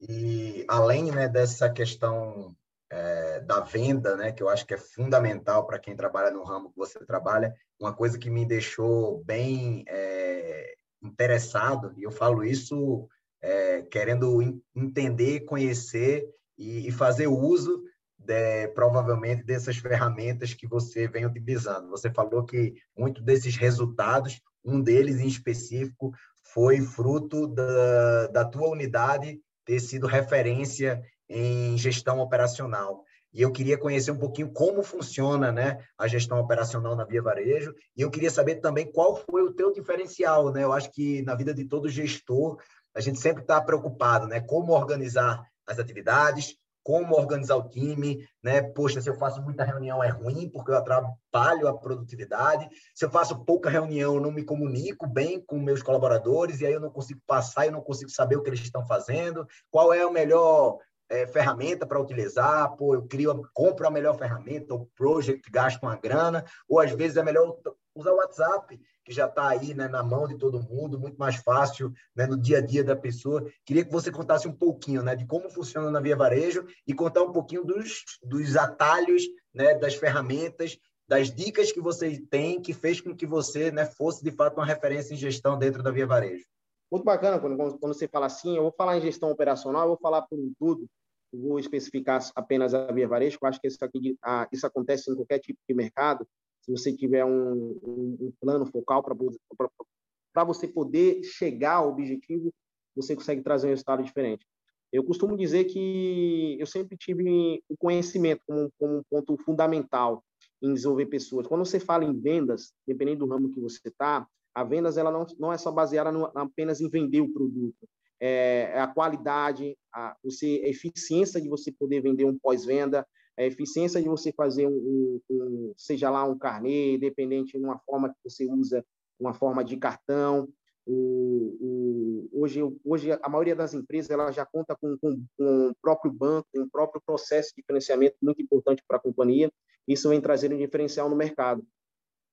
[0.00, 2.56] E além né, dessa questão
[2.90, 6.70] é, da venda, né, que eu acho que é fundamental para quem trabalha no ramo
[6.70, 13.08] que você trabalha, uma coisa que me deixou bem é, interessado, e eu falo isso
[13.42, 17.84] é, querendo entender, conhecer e, e fazer uso
[18.18, 21.88] de, provavelmente dessas ferramentas que você vem utilizando.
[21.90, 26.12] Você falou que muito desses resultados, um deles em específico,
[26.52, 33.04] foi fruto da, da tua unidade ter sido referência em gestão operacional.
[33.32, 37.74] E eu queria conhecer um pouquinho como funciona né, a gestão operacional na Via Varejo.
[37.94, 40.50] E eu queria saber também qual foi o teu diferencial.
[40.50, 40.64] Né?
[40.64, 42.58] Eu acho que na vida de todo gestor,
[42.94, 44.40] a gente sempre está preocupado, né?
[44.40, 46.56] Como organizar as atividades,
[46.88, 48.62] como organizar o time, né?
[48.62, 52.66] Poxa, se eu faço muita reunião é ruim porque eu atrapalho a produtividade.
[52.94, 56.72] Se eu faço pouca reunião, eu não me comunico bem com meus colaboradores e aí
[56.72, 59.46] eu não consigo passar, eu não consigo saber o que eles estão fazendo.
[59.70, 60.78] Qual é o melhor
[61.10, 62.74] é, ferramenta para utilizar?
[62.74, 67.18] Pô, eu crio, compro a melhor ferramenta, o project gasto uma grana, ou às vezes
[67.18, 67.54] é melhor
[67.94, 71.36] usar o WhatsApp que já está aí né, na mão de todo mundo, muito mais
[71.36, 73.50] fácil né, no dia a dia da pessoa.
[73.64, 77.22] Queria que você contasse um pouquinho né, de como funciona na Via Varejo e contar
[77.22, 79.22] um pouquinho dos, dos atalhos,
[79.54, 80.78] né, das ferramentas,
[81.08, 84.66] das dicas que você tem que fez com que você né, fosse, de fato, uma
[84.66, 86.44] referência em gestão dentro da Via Varejo.
[86.92, 89.98] Muito bacana quando, quando você fala assim, eu vou falar em gestão operacional, eu vou
[89.98, 90.86] falar por um tudo,
[91.32, 95.16] vou especificar apenas a Via Varejo, eu acho que isso, aqui, ah, isso acontece em
[95.16, 96.26] qualquer tipo de mercado,
[96.68, 102.52] se você tiver um, um, um plano focal para você poder chegar ao objetivo,
[102.94, 104.46] você consegue trazer um resultado diferente.
[104.92, 110.22] Eu costumo dizer que eu sempre tive o conhecimento como, como um ponto fundamental
[110.62, 111.46] em desenvolver pessoas.
[111.46, 115.26] Quando você fala em vendas, dependendo do ramo que você está, a vendas ela não,
[115.38, 117.88] não é só baseada no, apenas em vender o produto.
[118.20, 123.06] É, é a qualidade, a, você, a eficiência de você poder vender um pós-venda,
[123.38, 127.78] a eficiência de você fazer um, um, um, seja lá um carnê, independente de uma
[127.78, 128.84] forma que você usa,
[129.18, 130.48] uma forma de cartão.
[130.84, 135.74] O, o, hoje, hoje a maioria das empresas ela já conta com, com, com o
[135.80, 139.52] próprio banco, um próprio processo de financiamento muito importante para a companhia.
[139.86, 141.64] Isso vem trazer um diferencial no mercado.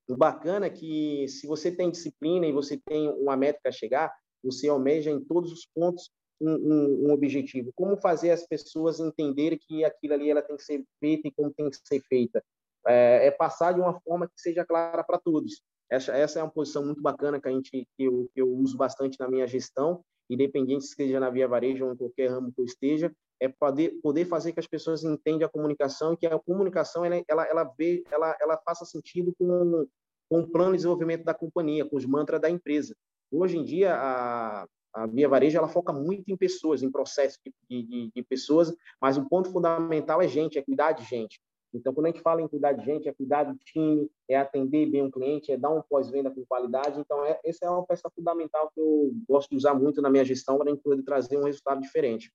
[0.10, 4.12] O bacana é que se você tem disciplina e você tem uma métrica a chegar,
[4.44, 6.10] você almeja em todos os pontos
[6.40, 7.72] um, um, objetivo.
[7.76, 11.54] Como fazer as pessoas entenderem que aquilo ali ela tem que ser feita e como
[11.54, 12.44] tem que ser feita.
[12.88, 15.62] É, é passar de uma forma que seja clara para todos.
[15.90, 18.78] Essa, essa é uma posição muito bacana que a gente que eu, que eu uso
[18.78, 22.62] bastante na minha gestão, independente se seja na via varejo ou em qualquer ramo que
[22.62, 26.40] eu esteja, é poder, poder fazer que as pessoas entendam a comunicação e que a
[26.40, 29.88] comunicação ela, ela, ela, vê, ela, ela faça sentido com,
[30.30, 32.96] com o plano de desenvolvimento da companhia, com os mantras da empresa.
[33.32, 34.66] Hoje em dia, a,
[34.96, 37.38] a Via Varejo ela foca muito em pessoas, em processo
[37.70, 41.40] de, de, de, pessoas, mas o ponto fundamental é gente, é cuidar de gente.
[41.74, 44.86] Então, quando a gente fala em cuidar de gente, é cuidar do time, é atender
[44.86, 46.98] bem o cliente, é dar um pós-venda com qualidade.
[46.98, 50.24] Então, é, essa é uma peça fundamental que eu gosto de usar muito na minha
[50.24, 52.32] gestão para poder trazer um resultado diferente.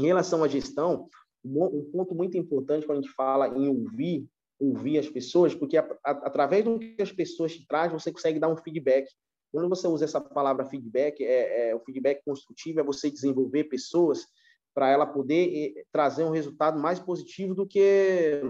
[0.00, 1.08] Em relação à gestão,
[1.44, 4.26] um ponto muito importante quando a gente fala em ouvir,
[4.58, 8.40] ouvir as pessoas, porque a, a, através do que as pessoas te trazem, você consegue
[8.40, 9.08] dar um feedback
[9.52, 14.26] quando você usa essa palavra feedback, é, é o feedback construtivo é você desenvolver pessoas
[14.74, 18.40] para ela poder eh, trazer um resultado mais positivo do que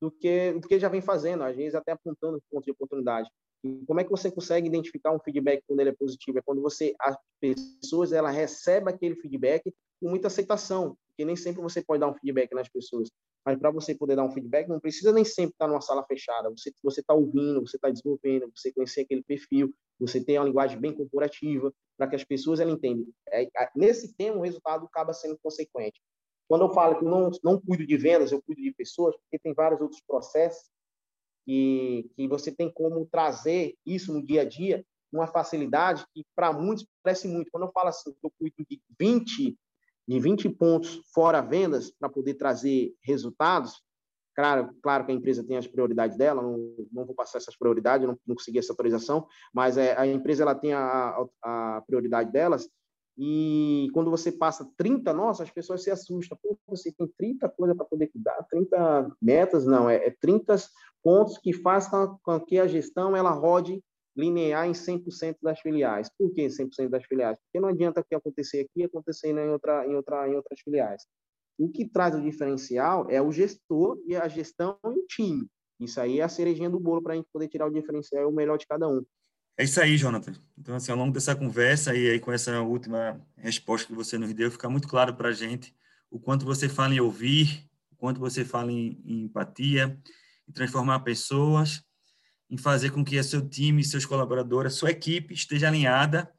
[0.00, 3.28] do que do que já vem fazendo, às vezes até apontando pontos de oportunidade.
[3.64, 6.38] E como é que você consegue identificar um feedback quando ele é positivo?
[6.38, 11.60] É quando você as pessoas ela recebe aquele feedback com muita aceitação, porque nem sempre
[11.60, 13.10] você pode dar um feedback nas pessoas.
[13.44, 16.50] Mas para você poder dar um feedback, não precisa nem sempre estar numa sala fechada.
[16.50, 20.78] Você você está ouvindo, você está desenvolvendo, você conhecer aquele perfil, você tem uma linguagem
[20.78, 23.06] bem corporativa para que as pessoas entendam.
[23.30, 26.00] É, nesse tema, o resultado acaba sendo consequente.
[26.48, 29.38] Quando eu falo que eu não, não cuido de vendas, eu cuido de pessoas, porque
[29.38, 30.70] tem vários outros processos
[31.44, 36.52] que, que você tem como trazer isso no dia a dia, uma facilidade que para
[36.52, 37.50] muitos parece muito.
[37.50, 39.58] Quando eu falo assim, eu cuido de 20,
[40.08, 43.82] de 20 pontos fora vendas para poder trazer resultados,
[44.38, 46.56] Claro, claro que a empresa tem as prioridades dela, não,
[46.92, 50.54] não vou passar essas prioridades, não, não consegui essa autorização, mas é, a empresa ela
[50.54, 52.70] tem a, a, prioridade delas,
[53.16, 56.38] e quando você passa 30, nossa, as pessoas se assustam.
[56.40, 60.54] Pô, você tem 30 coisas para poder cuidar, 30 metas, não, é, é 30
[61.02, 63.82] pontos que façam com que a gestão ela rode
[64.18, 66.10] linear em 100% das filiais.
[66.18, 67.38] Por que 100% das filiais?
[67.38, 71.04] Porque não adianta que acontecer aqui acontecer em, outra, em, outra, em outras filiais.
[71.56, 75.46] O que traz o diferencial é o gestor e a gestão e o time.
[75.80, 78.26] Isso aí é a cerejinha do bolo para a gente poder tirar o diferencial e
[78.26, 79.04] o melhor de cada um.
[79.56, 80.32] É isso aí, Jonathan.
[80.56, 84.32] Então, assim, ao longo dessa conversa e aí com essa última resposta que você nos
[84.32, 85.74] deu, fica muito claro para a gente
[86.10, 90.00] o quanto você fala em ouvir, o quanto você fala em, em empatia,
[90.48, 91.82] em transformar pessoas,
[92.50, 96.32] em fazer com que seu time, seus colaboradores, sua equipe esteja alinhada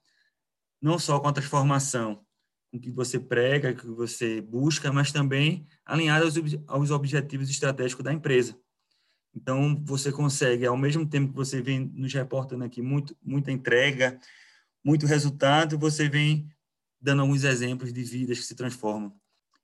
[0.82, 2.26] não só com a transformação,
[2.72, 6.36] com que você prega, que você busca, mas também alinhada aos,
[6.68, 8.58] aos objetivos estratégicos da empresa.
[9.36, 14.20] Então, você consegue, ao mesmo tempo que você vem nos reportando aqui muito, muita entrega,
[14.84, 16.48] muito resultado, você vem
[17.00, 19.14] dando alguns exemplos de vidas que se transformam.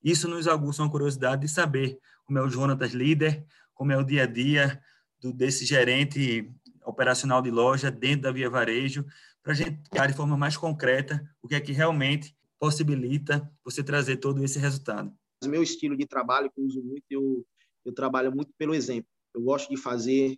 [0.04, 4.04] Isso nos aguça uma curiosidade de saber como é o Jonatas líder, como é o
[4.04, 4.82] dia a dia
[5.26, 6.50] do, desse gerente
[6.86, 9.06] operacional de loja dentro da Via Varejo,
[9.42, 13.84] para a gente ficar de forma mais concreta o que é que realmente possibilita você
[13.84, 15.12] trazer todo esse resultado.
[15.44, 17.46] O meu estilo de trabalho, que eu uso muito, eu,
[17.84, 19.10] eu trabalho muito pelo exemplo.
[19.34, 20.38] Eu gosto de fazer,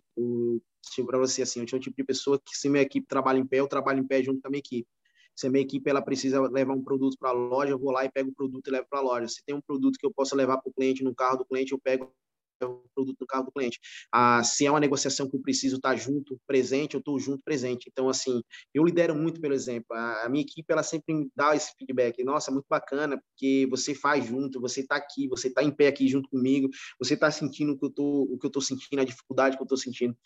[1.06, 3.46] para você assim, eu sou o tipo de pessoa que se minha equipe trabalha em
[3.46, 4.88] pé, eu trabalho em pé junto com a minha equipe.
[5.36, 8.04] Se a minha equipe ela precisa levar um produto para a loja, eu vou lá
[8.04, 9.28] e pego o produto e levo para a loja.
[9.28, 11.70] Se tem um produto que eu possa levar para o cliente no carro do cliente,
[11.70, 12.12] eu pego
[12.66, 13.78] o produto no carro do cliente.
[14.12, 17.88] Ah, se é uma negociação que eu preciso estar junto, presente, eu estou junto, presente.
[17.90, 18.42] Então, assim,
[18.74, 19.94] eu lidero muito pelo exemplo.
[19.94, 22.22] A, minha equipe, ela sempre dá esse feedback.
[22.24, 26.08] Nossa, muito bacana, porque você faz junto, você está aqui, você está em pé aqui
[26.08, 29.56] junto comigo, você está sentindo o que eu o que eu estou sentindo, a dificuldade
[29.56, 30.16] que eu estou sentindo.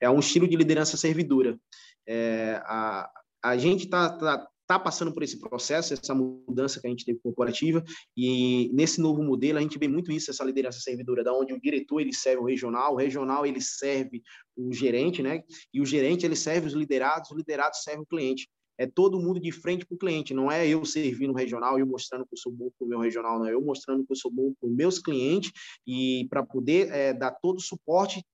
[0.00, 1.58] É um estilo de liderança servidora.
[2.06, 3.10] É, a,
[3.42, 7.18] a gente está tá, está passando por esse processo, essa mudança que a gente teve
[7.22, 7.84] corporativa,
[8.16, 11.60] e nesse novo modelo a gente vê muito isso, essa liderança servidora, da onde o
[11.60, 14.22] diretor ele serve o regional, o regional ele serve
[14.56, 15.42] o gerente, né?
[15.72, 18.48] E o gerente ele serve os liderados, o liderado serve o cliente.
[18.78, 22.24] É todo mundo de frente para o cliente, não é eu servindo regional eu mostrando
[22.24, 24.30] que eu sou bom para o meu regional, não é eu mostrando que eu sou
[24.30, 25.52] bom para os meus clientes
[25.86, 28.24] e para poder é, dar todo o suporte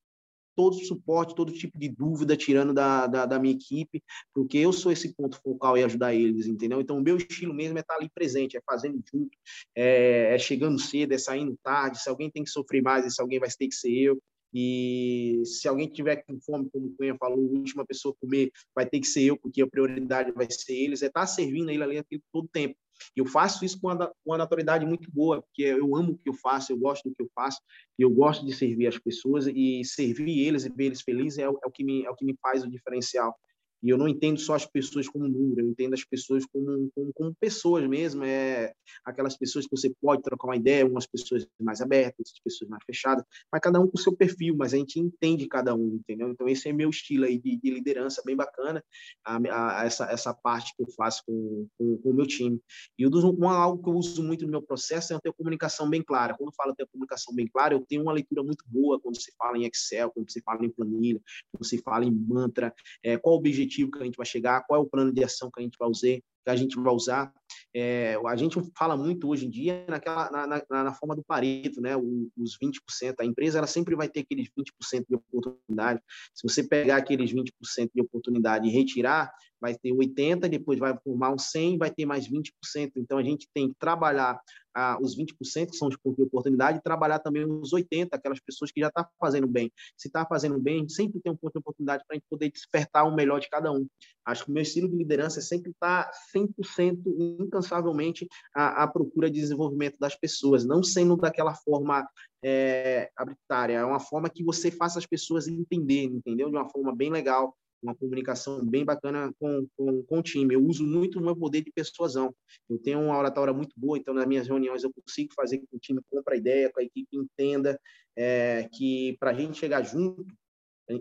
[0.58, 4.02] todo suporte, todo tipo de dúvida, tirando da, da, da, minha equipe,
[4.34, 6.80] porque eu sou esse ponto focal e ajudar eles, entendeu?
[6.80, 9.30] Então, o meu estilo mesmo é estar ali presente, é fazendo junto,
[9.76, 12.02] é, é chegando cedo, é saindo tarde.
[12.02, 14.20] Se alguém tem que sofrer mais, se alguém vai ter que ser eu.
[14.52, 18.50] E se alguém tiver com fome, como o Cunha falou, a última pessoa a comer
[18.74, 21.84] vai ter que ser eu, porque a prioridade vai ser eles, é estar servindo ele
[21.84, 22.02] ali
[22.32, 22.74] todo o tempo.
[23.16, 26.34] Eu faço isso com uma, uma naturalidade muito boa, porque eu amo o que eu
[26.34, 27.60] faço, eu gosto do que eu faço,
[27.98, 31.48] e eu gosto de servir as pessoas e servir eles e ver eles felizes é
[31.48, 33.34] o, é o, que, me, é o que me faz o diferencial.
[33.82, 37.12] E eu não entendo só as pessoas como número, eu entendo as pessoas como, como,
[37.12, 38.24] como, pessoas mesmo.
[38.24, 38.72] É
[39.04, 42.82] aquelas pessoas que você pode trocar uma ideia, umas pessoas mais abertas, outras pessoas mais
[42.84, 46.30] fechadas, mas cada um com seu perfil, mas a gente entende cada um, entendeu?
[46.30, 48.82] Então, esse é meu estilo aí de, de liderança, bem bacana,
[49.24, 52.60] a, a, essa, essa parte que eu faço com, com, com o meu time.
[52.98, 56.02] E eu, uma, algo que eu uso muito no meu processo é ter comunicação bem
[56.02, 56.34] clara.
[56.36, 59.32] Quando eu falo ter comunicação bem clara, eu tenho uma leitura muito boa quando se
[59.36, 61.20] fala em Excel, quando se fala em planilha,
[61.52, 64.64] quando se fala em mantra, é, qual o objetivo objetivo que a gente vai chegar,
[64.66, 66.94] qual é o plano de ação que a gente vai usar, que a gente vai
[66.94, 67.32] usar.
[67.74, 71.80] É, a gente fala muito hoje em dia naquela, na, na, na forma do Pareto,
[71.80, 71.94] né?
[71.96, 73.16] os 20%.
[73.20, 76.00] A empresa ela sempre vai ter aqueles 20% de oportunidade.
[76.34, 79.30] Se você pegar aqueles 20% de oportunidade e retirar,
[79.60, 82.92] vai ter 80%, depois vai formar um 100%, vai ter mais 20%.
[82.96, 84.40] Então, a gente tem que trabalhar
[84.74, 88.40] ah, os 20%, que são os pontos de oportunidade, e trabalhar também os 80%, aquelas
[88.40, 89.72] pessoas que já estão tá fazendo bem.
[89.96, 92.26] Se está fazendo bem, a gente sempre tem um ponto de oportunidade para a gente
[92.30, 93.86] poder despertar o melhor de cada um.
[94.24, 96.12] Acho que o meu estilo de liderança é sempre estar tá
[96.46, 96.98] 100%
[97.40, 102.08] incansavelmente à, à, procura de desenvolvimento das pessoas, não sendo daquela forma
[102.44, 106.50] é, arbitrária, é uma forma que você faça as pessoas entenderem, entendeu?
[106.50, 110.54] De uma forma bem legal, uma comunicação bem bacana com, com, com o time.
[110.54, 112.34] Eu uso muito o meu poder de persuasão.
[112.68, 115.78] Eu tenho uma oratória muito boa, então nas minhas reuniões eu consigo fazer que o
[115.78, 117.78] time compre a ideia, com a equipe entenda
[118.16, 120.26] é, que para a gente chegar junto,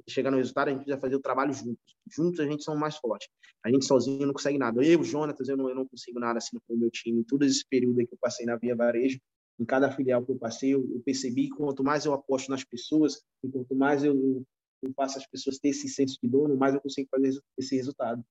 [0.07, 1.95] chegar no resultado, a gente precisa fazer o trabalho juntos.
[2.09, 3.29] Juntos a gente são mais fortes.
[3.63, 4.83] A gente sozinho não consegue nada.
[4.83, 7.23] Eu, Jonatas, eu não, eu não consigo nada assim com o meu time.
[7.23, 9.19] Todo esse período que eu passei na Via Varejo,
[9.59, 12.63] em cada filial que eu passei, eu, eu percebi que quanto mais eu aposto nas
[12.63, 14.43] pessoas, e quanto mais eu,
[14.83, 18.23] eu faço as pessoas ter esse senso de dono, mais eu consigo fazer esse resultado.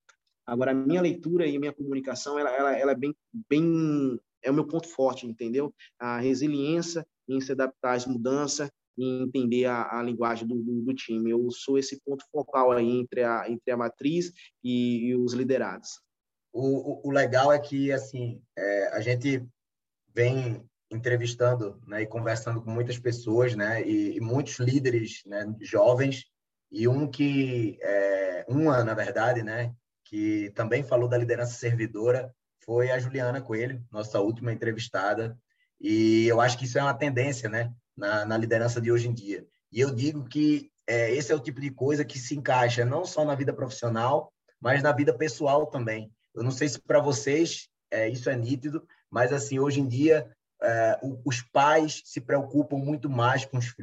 [0.47, 3.15] Agora, a minha leitura e a minha comunicação, ela, ela, ela é bem,
[3.51, 5.75] bem, é o meu ponto forte, entendeu?
[5.99, 10.95] A resiliência em se adaptar às mudanças, em entender a, a linguagem do, do, do,
[10.95, 11.31] time.
[11.31, 14.33] Eu sou esse ponto focal aí entre a, entre a matriz
[14.63, 16.01] e, e os liderados.
[16.53, 19.47] O, o, o, legal é que, assim, é, a gente
[20.15, 26.25] vem entrevistando né, e conversando com muitas pessoas, né, e, e muitos líderes né, jovens,
[26.71, 29.75] e um que, é, uma, na verdade, né,
[30.05, 32.33] que também falou da liderança servidora,
[32.65, 35.39] foi a Juliana Coelho, nossa última entrevistada,
[35.81, 39.15] e eu acho que isso é uma tendência, né, na, na liderança de hoje em
[39.15, 39.47] dia.
[39.73, 43.05] E eu digo que é, esse é o tipo de coisa que se encaixa não
[43.05, 46.11] só na vida profissional, mas na vida pessoal também.
[46.35, 50.31] Eu não sei se para vocês é, isso é nítido, mas assim hoje em dia
[50.63, 53.75] é, os pais se preocupam muito mais com os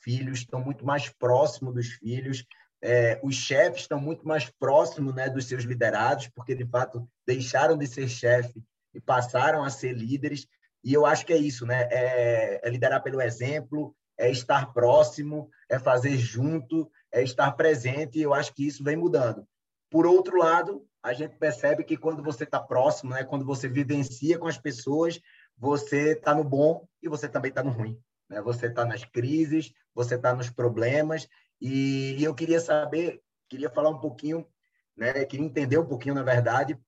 [0.00, 2.44] filhos, estão muito mais próximos dos filhos,
[2.82, 7.76] é, os chefes estão muito mais próximos né, dos seus liderados, porque de fato deixaram
[7.78, 8.62] de ser chefe
[8.92, 10.46] e passaram a ser líderes.
[10.84, 11.88] E eu acho que é isso, né?
[11.90, 18.18] É, é liderar pelo exemplo, é estar próximo, é fazer junto, é estar presente.
[18.18, 19.46] E eu acho que isso vem mudando.
[19.90, 24.38] Por outro lado, a gente percebe que quando você está próximo, né, quando você vivencia
[24.38, 25.20] com as pessoas,
[25.56, 27.98] você está no bom e você também está no ruim.
[28.28, 28.40] Né?
[28.40, 31.28] Você está nas crises, você está nos problemas.
[31.60, 34.46] E, e eu queria saber, queria falar um pouquinho,
[34.96, 36.78] né, queria entender um pouquinho, na verdade,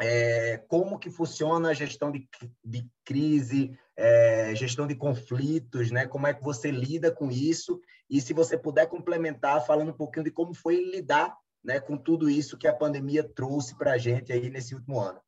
[0.00, 2.26] é, como que funciona a gestão de,
[2.64, 6.06] de crise, é, gestão de conflitos, né?
[6.06, 7.80] Como é que você lida com isso?
[8.08, 12.30] E se você puder complementar, falando um pouquinho de como foi lidar, né, com tudo
[12.30, 15.20] isso que a pandemia trouxe para a gente aí nesse último ano.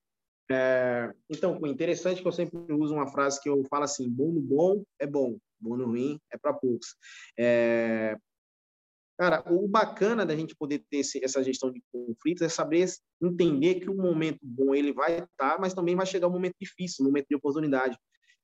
[0.51, 4.41] É, então, interessante que eu sempre uso uma frase que eu falo assim: bom no
[4.41, 6.97] bom é bom, bom no ruim é para poucos.
[7.39, 8.16] É,
[9.18, 12.88] Cara, o bacana da gente poder ter esse, essa gestão de conflitos é saber
[13.22, 17.04] entender que o momento bom ele vai estar, mas também vai chegar um momento difícil,
[17.04, 17.96] um momento de oportunidade.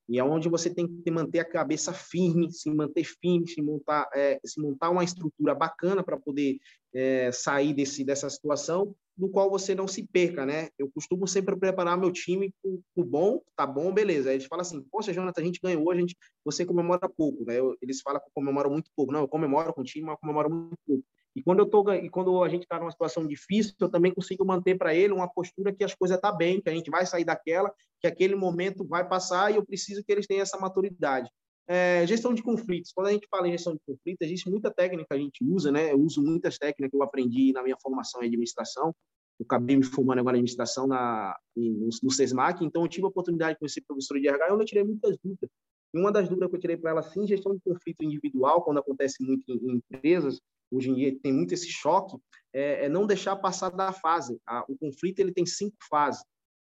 [0.07, 4.09] E é onde você tem que manter a cabeça firme, se manter firme, se montar,
[4.13, 6.57] é, se montar uma estrutura bacana para poder
[6.93, 10.69] é, sair desse, dessa situação no qual você não se perca, né?
[10.77, 12.53] Eu costumo sempre preparar meu time
[12.95, 14.29] o bom, tá bom, beleza.
[14.29, 17.59] Aí eles falam assim, poxa, Jonathan, a gente ganhou, a gente, você comemora pouco, né?
[17.59, 19.11] Eu, eles falam que eu comemoro muito pouco.
[19.11, 21.03] Não, eu comemoro com o time, mas eu comemoro muito pouco.
[21.35, 24.45] E quando eu tô, e quando a gente está numa situação difícil, eu também consigo
[24.45, 27.23] manter para ele uma postura que as coisas tá bem, que a gente vai sair
[27.23, 31.29] daquela, que aquele momento vai passar e eu preciso que eles tenham essa maturidade.
[31.71, 32.91] É, gestão de conflitos.
[32.91, 35.71] Quando a gente fala em gestão de conflitos, existe muita técnica que a gente usa,
[35.71, 35.91] né?
[35.91, 38.91] Eu uso muitas técnicas que eu aprendi na minha formação em administração.
[39.39, 43.09] Eu acabei me formando agora em administração na, no, no SESMAC, então eu tive a
[43.09, 45.47] oportunidade de conhecer professora de RH e eu tirei muitas dúvidas.
[45.93, 48.79] E uma das dúvidas que eu tirei para ela, sim, gestão de conflito individual, quando
[48.79, 50.41] acontece muito em, em empresas,
[50.71, 52.17] hoje em dia tem muito esse choque,
[52.51, 54.39] é, é não deixar passar da fase.
[54.47, 56.23] A, o conflito ele tem cinco fases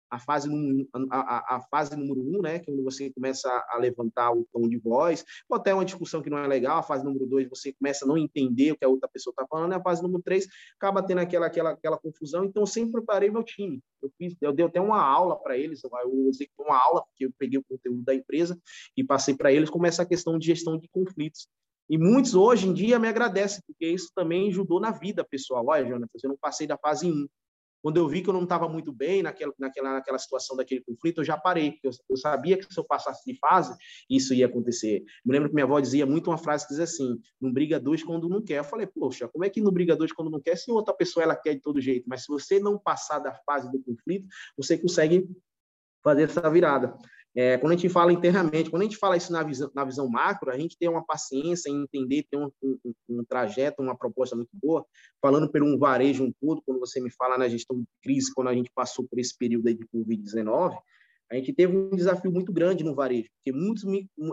[0.10, 0.50] a fase,
[1.12, 4.78] a, a, fase número um, né, que é você começa a levantar o tom de
[4.78, 8.06] voz, ou até uma discussão que não é legal, a fase número dois, você começa
[8.06, 10.48] a não entender o que a outra pessoa está falando, e a fase número três,
[10.78, 14.54] acaba tendo aquela, aquela, aquela confusão, então eu sempre preparei meu time, eu, fiz, eu
[14.54, 15.90] dei até uma aula para eles, eu
[16.28, 18.60] usei uma aula, porque eu peguei o conteúdo da empresa
[18.96, 21.48] e passei para eles como essa questão de gestão de conflitos,
[21.90, 25.64] e muitos hoje em dia me agradecem, porque isso também ajudou na vida pessoal.
[25.68, 27.28] Olha, Jonathan, eu não passei da fase 1,
[27.86, 31.22] quando eu vi que eu não estava muito bem naquela, naquela, naquela situação daquele conflito,
[31.22, 33.78] eu já parei, eu, eu sabia que se eu passasse de fase,
[34.10, 35.04] isso ia acontecer.
[35.24, 38.04] Me lembro que minha avó dizia muito uma frase que dizia assim: não briga dois
[38.04, 38.58] quando não quer.
[38.58, 41.24] Eu falei, poxa, como é que não briga dois quando não quer se outra pessoa
[41.24, 42.10] ela quer de todo jeito?
[42.10, 44.28] Mas se você não passar da fase do conflito,
[44.58, 45.30] você consegue
[46.04, 46.98] fazer essa virada.
[47.38, 50.08] É, quando a gente fala internamente, quando a gente fala isso na visão, na visão
[50.08, 54.38] macro, a gente tem uma paciência em entender, tem um, um, um, trajeto, uma proposta
[54.38, 54.86] muito boa.
[55.22, 58.48] Falando por um varejo um todo, quando você me fala na gestão de crise, quando
[58.48, 60.78] a gente passou por esse período de Covid-19,
[61.30, 63.84] a gente teve um desafio muito grande no varejo, porque muitos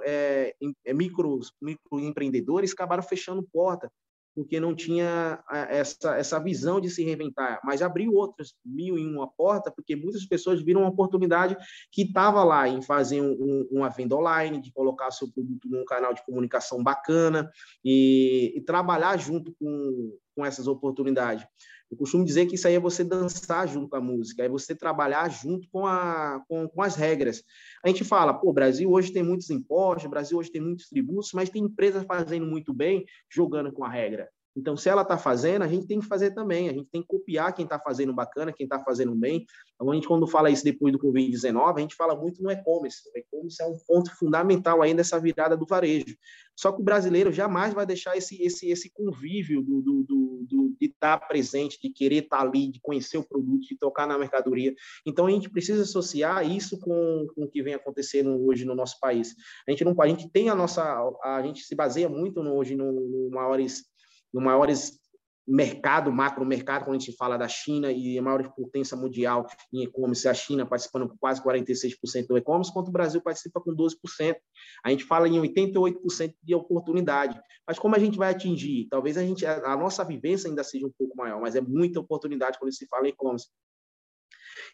[0.04, 3.90] é, é, micros, microempreendedores acabaram fechando porta
[4.34, 9.28] porque não tinha essa, essa visão de se reinventar, mas abriu outras mil em uma
[9.28, 11.56] porta, porque muitas pessoas viram uma oportunidade
[11.90, 16.14] que estava lá em fazer um, uma venda online, de colocar seu produto num canal
[16.14, 17.50] de comunicação bacana
[17.84, 21.46] e, e trabalhar junto com, com essas oportunidades.
[21.92, 24.74] Eu costumo dizer que isso aí é você dançar junto com a música, é você
[24.74, 27.44] trabalhar junto com, a, com, com as regras.
[27.84, 31.50] A gente fala, pô, Brasil hoje tem muitos impostos, Brasil hoje tem muitos tributos, mas
[31.50, 34.26] tem empresas fazendo muito bem, jogando com a regra.
[34.56, 36.68] Então, se ela está fazendo, a gente tem que fazer também.
[36.68, 39.46] A gente tem que copiar quem está fazendo bacana, quem está fazendo bem.
[39.74, 43.00] Então, a gente, quando fala isso depois do Covid-19, a gente fala muito no e-commerce.
[43.14, 46.16] O e-commerce é um ponto fundamental ainda dessa virada do varejo.
[46.54, 50.76] Só que o brasileiro jamais vai deixar esse, esse, esse convívio do, do, do, do
[50.78, 54.06] de estar tá presente, de querer estar tá ali, de conhecer o produto, de tocar
[54.06, 54.74] na mercadoria.
[55.06, 59.00] Então, a gente precisa associar isso com, com o que vem acontecendo hoje no nosso
[59.00, 59.34] país.
[59.66, 60.82] A gente não a gente tem a nossa
[61.22, 63.84] a gente se baseia muito no, hoje no, no maiores
[64.32, 65.02] no maiores
[65.46, 69.82] mercado, macro mercado, quando a gente fala da China e a maior potência mundial em
[69.82, 74.36] e-commerce, a China participando com quase 46% do e-commerce, enquanto o Brasil participa com 12%.
[74.84, 77.40] A gente fala em 88% de oportunidade.
[77.66, 78.86] Mas como a gente vai atingir?
[78.88, 82.58] Talvez a gente a nossa vivência ainda seja um pouco maior, mas é muita oportunidade
[82.58, 83.48] quando se fala em e-commerce.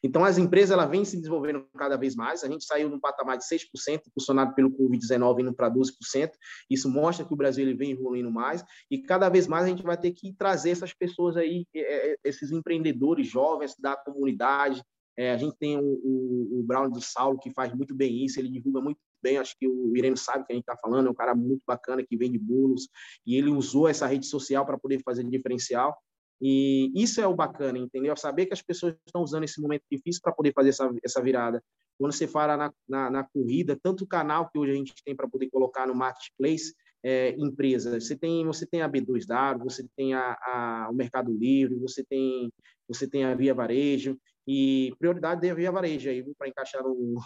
[0.03, 2.45] Então, as empresas ela vêm se desenvolvendo cada vez mais.
[2.45, 6.31] A gente saiu num patamar de 6%, impulsionado pelo Covid-19, indo para 12%.
[6.71, 8.65] Isso mostra que o Brasil ele vem evoluindo mais.
[8.91, 12.17] E cada vez mais a gente vai ter que trazer essas pessoas aí, é, é,
[12.25, 14.83] esses empreendedores jovens da comunidade.
[15.17, 18.39] É, a gente tem o, o, o Brown do Saulo, que faz muito bem isso,
[18.39, 21.11] ele divulga muito bem, acho que o Irene sabe que a gente está falando, é
[21.11, 22.89] um cara muito bacana que vende bolos,
[23.27, 25.97] e ele usou essa rede social para poder fazer diferencial.
[26.41, 28.17] E isso é o bacana, entendeu?
[28.17, 31.63] Saber que as pessoas estão usando esse momento difícil para poder fazer essa, essa virada.
[31.99, 35.29] Quando você fala na, na, na corrida, tanto canal que hoje a gente tem para
[35.29, 40.37] poder colocar no marketplace, é, empresa, você tem você tem a B2W, você tem a,
[40.43, 42.53] a, o Mercado Livre, você tem
[42.89, 47.21] você tem a Via Varejo e prioridade é a Via Varejo aí para encaixar no,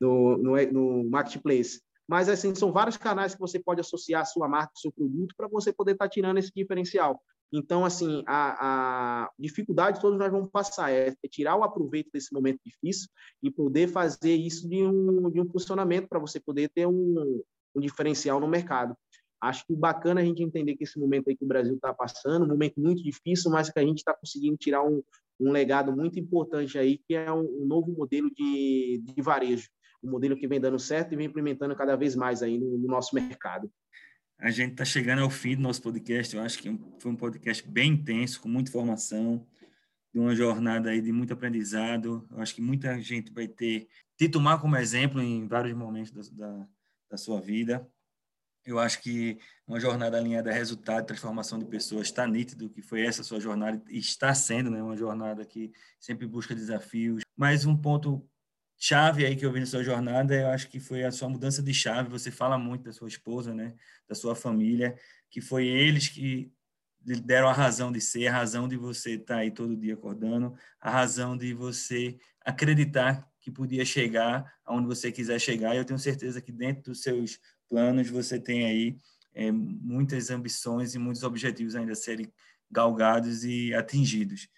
[0.00, 1.80] no, no, no marketplace.
[2.08, 5.48] Mas assim são vários canais que você pode associar a sua marca, seu produto para
[5.48, 7.20] você poder estar tá tirando esse diferencial.
[7.52, 12.32] Então, assim, a, a dificuldade todos nós vamos passar é, é, tirar o aproveito desse
[12.32, 13.08] momento difícil
[13.42, 17.42] e poder fazer isso de um, de um funcionamento para você poder ter um,
[17.74, 18.96] um diferencial no mercado.
[19.40, 22.44] Acho que bacana a gente entender que esse momento aí que o Brasil está passando,
[22.44, 25.02] um momento muito difícil, mas que a gente está conseguindo tirar um,
[25.38, 29.68] um legado muito importante aí, que é um, novo modelo de, de varejo,
[30.02, 32.88] um modelo que vem dando certo e vem implementando cada vez mais aí no, no
[32.88, 33.70] nosso mercado.
[34.38, 36.36] A gente está chegando ao fim do nosso podcast.
[36.36, 39.46] Eu acho que foi um podcast bem intenso, com muita informação,
[40.12, 42.26] de uma jornada aí de muito aprendizado.
[42.30, 46.48] Eu acho que muita gente vai ter te tomar como exemplo em vários momentos da,
[46.48, 46.68] da,
[47.10, 47.86] da sua vida.
[48.64, 53.02] Eu acho que uma jornada alinhada a resultado, transformação de pessoas, está nítido que foi
[53.06, 57.22] essa sua jornada e está sendo, né, uma jornada que sempre busca desafios.
[57.36, 58.28] Mas um ponto
[58.78, 61.62] chave aí que eu vi na sua jornada, eu acho que foi a sua mudança
[61.62, 62.10] de chave.
[62.10, 63.74] Você fala muito da sua esposa, né,
[64.08, 64.96] da sua família,
[65.30, 66.52] que foi eles que
[67.24, 70.90] deram a razão de ser, a razão de você estar aí todo dia acordando, a
[70.90, 75.74] razão de você acreditar que podia chegar aonde você quiser chegar.
[75.74, 78.96] E eu tenho certeza que dentro dos seus planos você tem aí
[79.32, 82.32] é, muitas ambições e muitos objetivos ainda a serem
[82.70, 84.48] galgados e atingidos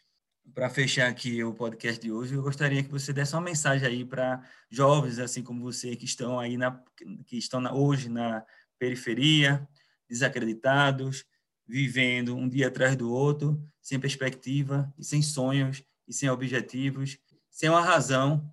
[0.55, 4.05] para fechar aqui o podcast de hoje, eu gostaria que você desse uma mensagem aí
[4.05, 6.83] para jovens assim como você que estão aí na
[7.27, 8.45] que estão na, hoje na
[8.79, 9.67] periferia,
[10.09, 11.25] desacreditados,
[11.67, 17.19] vivendo um dia atrás do outro, sem perspectiva e sem sonhos e sem objetivos,
[17.51, 18.53] sem uma razão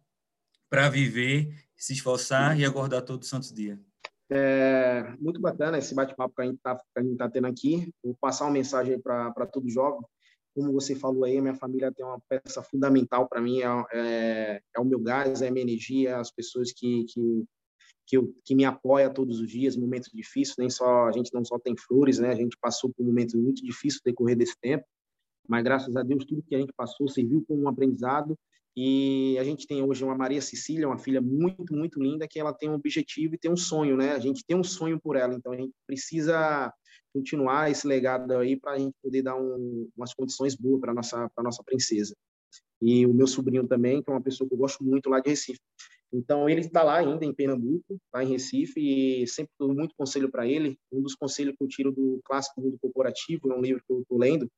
[0.69, 3.79] para viver, se esforçar e acordar todos os santos dias.
[4.29, 6.75] É muito bacana esse bate-papo que a gente está
[7.17, 7.93] tá tendo aqui.
[8.03, 10.01] Vou passar uma mensagem para todo jovem
[10.55, 14.79] como você falou aí, minha família tem uma peça fundamental para mim, é, é, é,
[14.79, 17.43] o meu gás, é a minha energia, as pessoas que, que,
[18.07, 21.43] que, eu, que me apoiam todos os dias, momentos difíceis, nem só, a gente não
[21.43, 24.55] só tem flores, né, a gente passou por um momento muito difícil no decorrer desse
[24.61, 24.85] tempo,
[25.47, 28.37] mas graças a Deus tudo que a gente passou serviu como um aprendizado
[28.77, 32.53] e a gente tem hoje uma Maria Cecília, uma filha muito, muito linda, que ela
[32.53, 34.11] tem um objetivo e tem um sonho, né?
[34.11, 36.73] A gente tem um sonho por ela, então a gente precisa
[37.15, 41.29] continuar esse legado aí para a gente poder dar um, umas condições boas para nossa
[41.33, 42.13] para nossa princesa.
[42.81, 45.29] E o meu sobrinho também, que é uma pessoa que eu gosto muito lá de
[45.29, 45.59] Recife.
[46.13, 50.29] Então, ele está lá ainda em Pernambuco, está em Recife, e sempre dou muito conselho
[50.29, 50.77] para ele.
[50.91, 54.01] Um dos conselhos que eu tiro do Clássico Mundo Corporativo, é um livro que eu
[54.01, 54.49] estou lendo,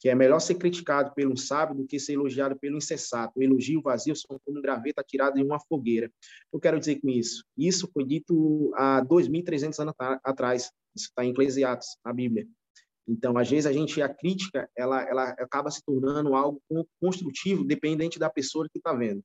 [0.00, 3.38] que é melhor ser criticado pelo sábio do que ser elogiado pelo insensato.
[3.38, 6.10] O elogio vazio são como um graveta tirado em uma fogueira.
[6.52, 7.44] Eu quero dizer com isso?
[7.56, 9.94] Isso foi dito há 2.300 anos
[10.24, 10.70] atrás.
[10.96, 12.46] Isso está em Eclesiastes, na Bíblia.
[13.08, 16.60] Então, às vezes, a gente, a crítica, ela, ela acaba se tornando algo
[17.00, 19.22] construtivo, dependente da pessoa que está vendo.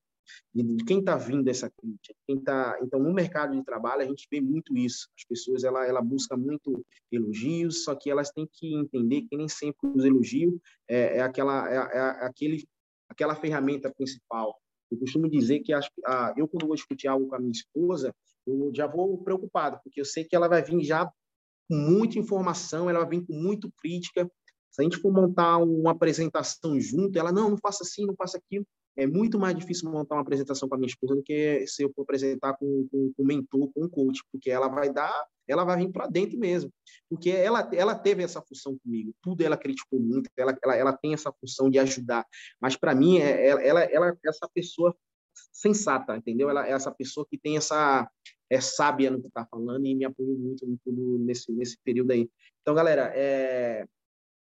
[0.53, 2.13] de quem está vindo essa crítica.
[2.28, 5.07] Quem tá, então, no mercado de trabalho, a gente vê muito isso.
[5.17, 9.47] As pessoas, ela, ela busca muito elogios, só que elas têm que entender que nem
[9.47, 10.53] sempre os elogios
[10.88, 12.63] é, é aquela, é, é aquele,
[13.09, 14.55] aquela ferramenta principal.
[14.91, 18.13] Eu costumo dizer que as, a, eu, quando vou discutir algo com a minha esposa,
[18.45, 21.11] eu já vou preocupado, porque eu sei que ela vai vir já
[21.72, 24.30] com muita informação, ela vir com muito crítica,
[24.69, 28.38] se a gente for montar uma apresentação junto, ela, não, não faça assim, não faça
[28.38, 28.67] aquilo.
[28.97, 31.91] É muito mais difícil montar uma apresentação com a minha esposa do que se eu
[31.95, 35.13] for apresentar com, com, um mentor, com um coach, porque ela vai dar,
[35.47, 36.69] ela vai vir para dentro mesmo.
[37.09, 41.13] Porque ela, ela teve essa função comigo, tudo ela criticou muito, ela, ela, ela tem
[41.13, 42.26] essa função de ajudar.
[42.59, 44.93] Mas para mim, é, ela, ela, ela essa pessoa
[45.53, 46.49] sensata, entendeu?
[46.49, 48.09] Ela é essa pessoa que tem essa
[48.51, 50.67] é sábia no que está falando e me apoiou muito,
[51.19, 52.29] nesse nesse período aí.
[52.61, 53.87] Então, galera, é,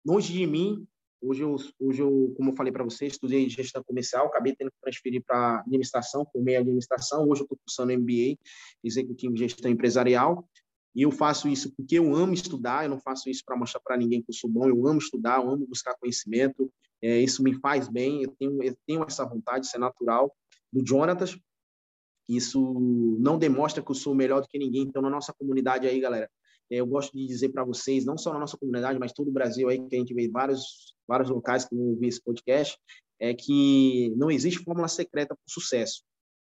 [0.05, 0.85] longe de mim.
[1.21, 4.77] Hoje eu, hoje eu como eu falei para vocês, estudei gestão comercial, acabei tendo que
[4.81, 7.29] transferir para administração, formei administração.
[7.29, 8.37] Hoje eu estou cursando MBA,
[8.83, 10.45] executivo de gestão empresarial.
[10.93, 13.95] E eu faço isso porque eu amo estudar, eu não faço isso para mostrar para
[13.95, 16.69] ninguém que eu sou bom, eu amo estudar, eu amo buscar conhecimento,
[17.01, 20.35] é, isso me faz bem, eu tenho, eu tenho essa vontade, isso é natural.
[20.71, 21.37] Do Jonatas,
[22.27, 25.99] isso não demonstra que eu sou melhor do que ninguém, então na nossa comunidade aí,
[25.99, 26.29] galera,
[26.71, 29.33] é, eu gosto de dizer para vocês, não só na nossa comunidade, mas todo o
[29.33, 32.77] Brasil aí, que a gente vê vários, vários locais que ouvir esse podcast,
[33.19, 36.03] é que não existe fórmula secreta para o sucesso.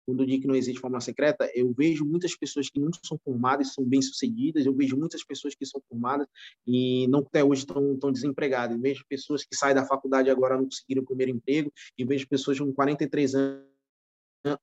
[0.05, 3.19] Quando eu digo que não existe fórmula secreta, eu vejo muitas pessoas que não são
[3.23, 6.27] formadas são bem-sucedidas, eu vejo muitas pessoas que são formadas
[6.65, 10.57] e não até hoje estão, estão desempregadas, eu vejo pessoas que saem da faculdade agora
[10.57, 13.74] não conseguiram o primeiro emprego, e vejo pessoas com 43 anos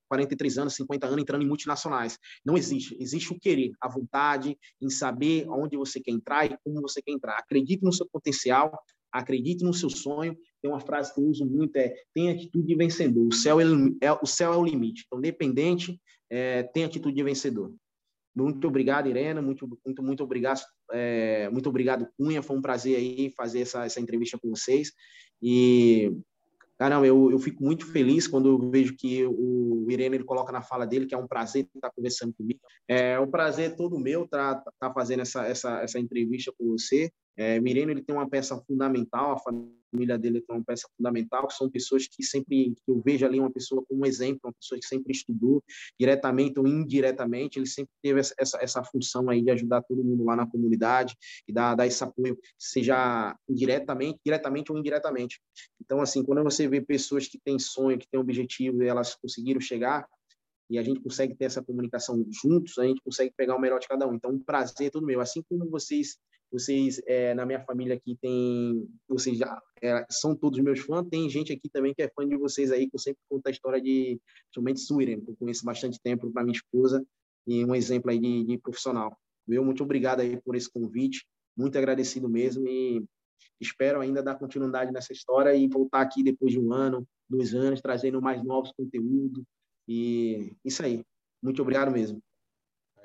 [0.08, 2.18] 43 anos, 50 anos entrando em multinacionais.
[2.44, 2.96] Não existe.
[3.00, 7.12] Existe o querer, a vontade em saber onde você quer entrar e como você quer
[7.12, 7.36] entrar.
[7.36, 8.72] Acredite no seu potencial,
[9.12, 10.36] acredite no seu sonho.
[10.60, 13.26] Tem uma frase que eu uso muito é: tenha atitude de vencedor.
[13.26, 13.64] O céu é,
[14.00, 15.04] é o céu é o limite.
[15.06, 17.72] Então, dependente, é, tenha atitude de vencedor.
[18.34, 19.42] Muito obrigado, Irena.
[19.42, 22.42] Muito, muito, muito obrigado, é, muito obrigado, Cunha.
[22.42, 24.92] Foi um prazer aí fazer essa, essa entrevista com vocês.
[25.42, 26.10] E
[26.82, 30.60] Caramba, eu, eu fico muito feliz quando eu vejo que o Irene ele coloca na
[30.60, 32.58] fala dele que é um prazer estar conversando comigo.
[32.88, 37.12] É um prazer todo meu estar, estar fazendo essa, essa, essa entrevista com você.
[37.36, 41.54] É, Mireno ele tem uma peça fundamental, a família dele tem uma peça fundamental, que
[41.54, 44.86] são pessoas que sempre, que eu vejo ali uma pessoa como exemplo, uma pessoa que
[44.86, 45.62] sempre estudou,
[45.98, 50.24] diretamente ou indiretamente, ele sempre teve essa, essa, essa função aí de ajudar todo mundo
[50.24, 51.16] lá na comunidade
[51.48, 55.40] e dar, dar esse apoio, seja diretamente, diretamente ou indiretamente.
[55.80, 59.60] Então, assim, quando você vê pessoas que têm sonho, que têm objetivo e elas conseguiram
[59.60, 60.06] chegar,
[60.70, 63.86] e a gente consegue ter essa comunicação juntos, a gente consegue pegar o melhor de
[63.86, 64.14] cada um.
[64.14, 65.20] Então, um prazer é todo meu.
[65.20, 66.16] Assim como vocês
[66.52, 68.86] vocês, é, na minha família aqui, tem.
[69.08, 71.06] Vocês já é, são todos meus fãs.
[71.08, 73.50] Tem gente aqui também que é fã de vocês aí, que eu sempre conto a
[73.50, 74.20] história de.
[74.44, 77.04] Principalmente Suiren, que eu conheço bastante tempo para minha esposa,
[77.46, 79.16] e um exemplo aí de, de profissional.
[79.46, 81.26] Meu, muito obrigado aí por esse convite.
[81.56, 82.66] Muito agradecido mesmo.
[82.68, 83.04] E
[83.60, 87.80] espero ainda dar continuidade nessa história e voltar aqui depois de um ano, dois anos,
[87.80, 89.42] trazendo mais novos conteúdos.
[89.88, 91.04] E isso aí.
[91.42, 92.22] Muito obrigado mesmo.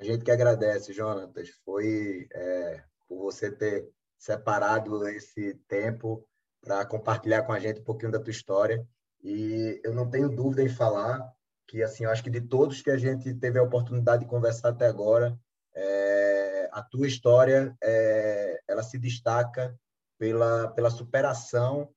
[0.00, 1.48] A gente que agradece, Jonatas.
[1.64, 3.88] Foi é, por você ter
[4.18, 6.26] separado esse tempo
[6.60, 8.86] para compartilhar com a gente um pouquinho da tua história.
[9.22, 11.20] E eu não tenho dúvida em falar
[11.66, 14.70] que, assim, eu acho que de todos que a gente teve a oportunidade de conversar
[14.70, 15.38] até agora,
[15.74, 19.78] é, a tua história, é, ela se destaca
[20.18, 21.88] pela, pela superação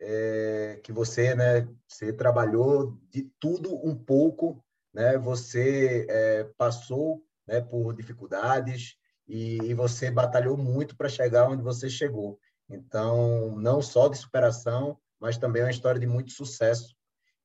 [0.00, 7.60] é, que você, né, você trabalhou de tudo um pouco, né, você é, passou né,
[7.60, 8.96] por dificuldades,
[9.30, 12.40] e, você batalhou muito para chegar onde você chegou.
[12.68, 16.96] Então, não só de superação, mas também é uma história de muito sucesso.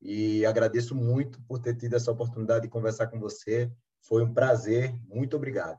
[0.02, 3.70] E agradeço muito por ter tido essa oportunidade de conversar com você.
[4.00, 4.94] Foi um prazer.
[5.08, 5.78] Muito obrigado.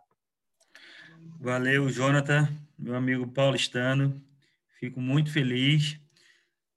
[1.41, 2.47] Valeu, Jonathan,
[2.79, 4.21] meu amigo paulistano.
[4.79, 5.99] Fico muito feliz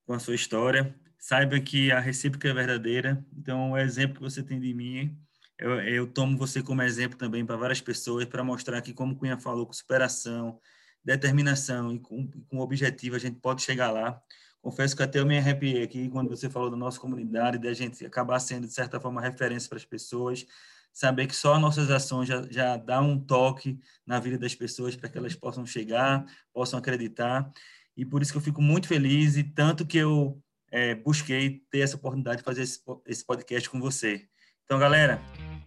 [0.05, 0.93] com a sua história.
[1.17, 3.25] Saiba que a recíproca é verdadeira.
[3.37, 5.17] Então, o exemplo que você tem de mim
[5.61, 9.17] eu, eu tomo você como exemplo também para várias pessoas, para mostrar que, como o
[9.17, 10.59] Cunha falou, com superação,
[11.05, 14.21] determinação e com, com objetivo a gente pode chegar lá.
[14.63, 18.05] Confesso que até eu me arrepiei aqui quando você falou da nossa comunidade, da gente
[18.05, 20.47] acabar sendo, de certa forma, referência para as pessoas,
[20.93, 25.09] saber que só nossas ações já, já dá um toque na vida das pessoas para
[25.09, 27.51] que elas possam chegar, possam acreditar.
[27.97, 31.81] E por isso que eu fico muito feliz e tanto que eu é, busquei ter
[31.81, 34.27] essa oportunidade de fazer esse, esse podcast com você.
[34.65, 35.21] Então, galera,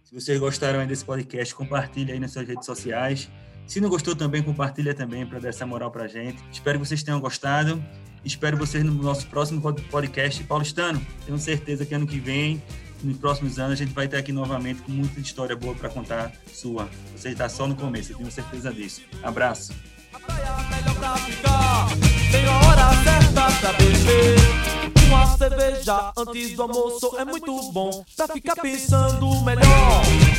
[0.04, 3.30] se vocês gostaram desse podcast, compartilhe aí nas suas redes sociais.
[3.66, 6.42] Se não gostou também, compartilha também para dar essa moral para a gente.
[6.52, 7.82] Espero que vocês tenham gostado.
[8.22, 9.60] Espero vocês no nosso próximo
[9.90, 11.04] podcast paulistano.
[11.24, 12.62] Tenho certeza que ano que vem,
[13.02, 16.32] nos próximos anos, a gente vai estar aqui novamente com muita história boa para contar
[16.52, 16.88] sua.
[17.16, 19.02] Você está só no começo, eu tenho certeza disso.
[19.22, 19.72] Abraço.
[20.12, 21.88] A praia é melhor pra ficar,
[22.30, 24.83] tem hora certa pra beber.
[25.06, 30.33] Uma cerveja antes do almoço é muito bom pra ficar pensando melhor.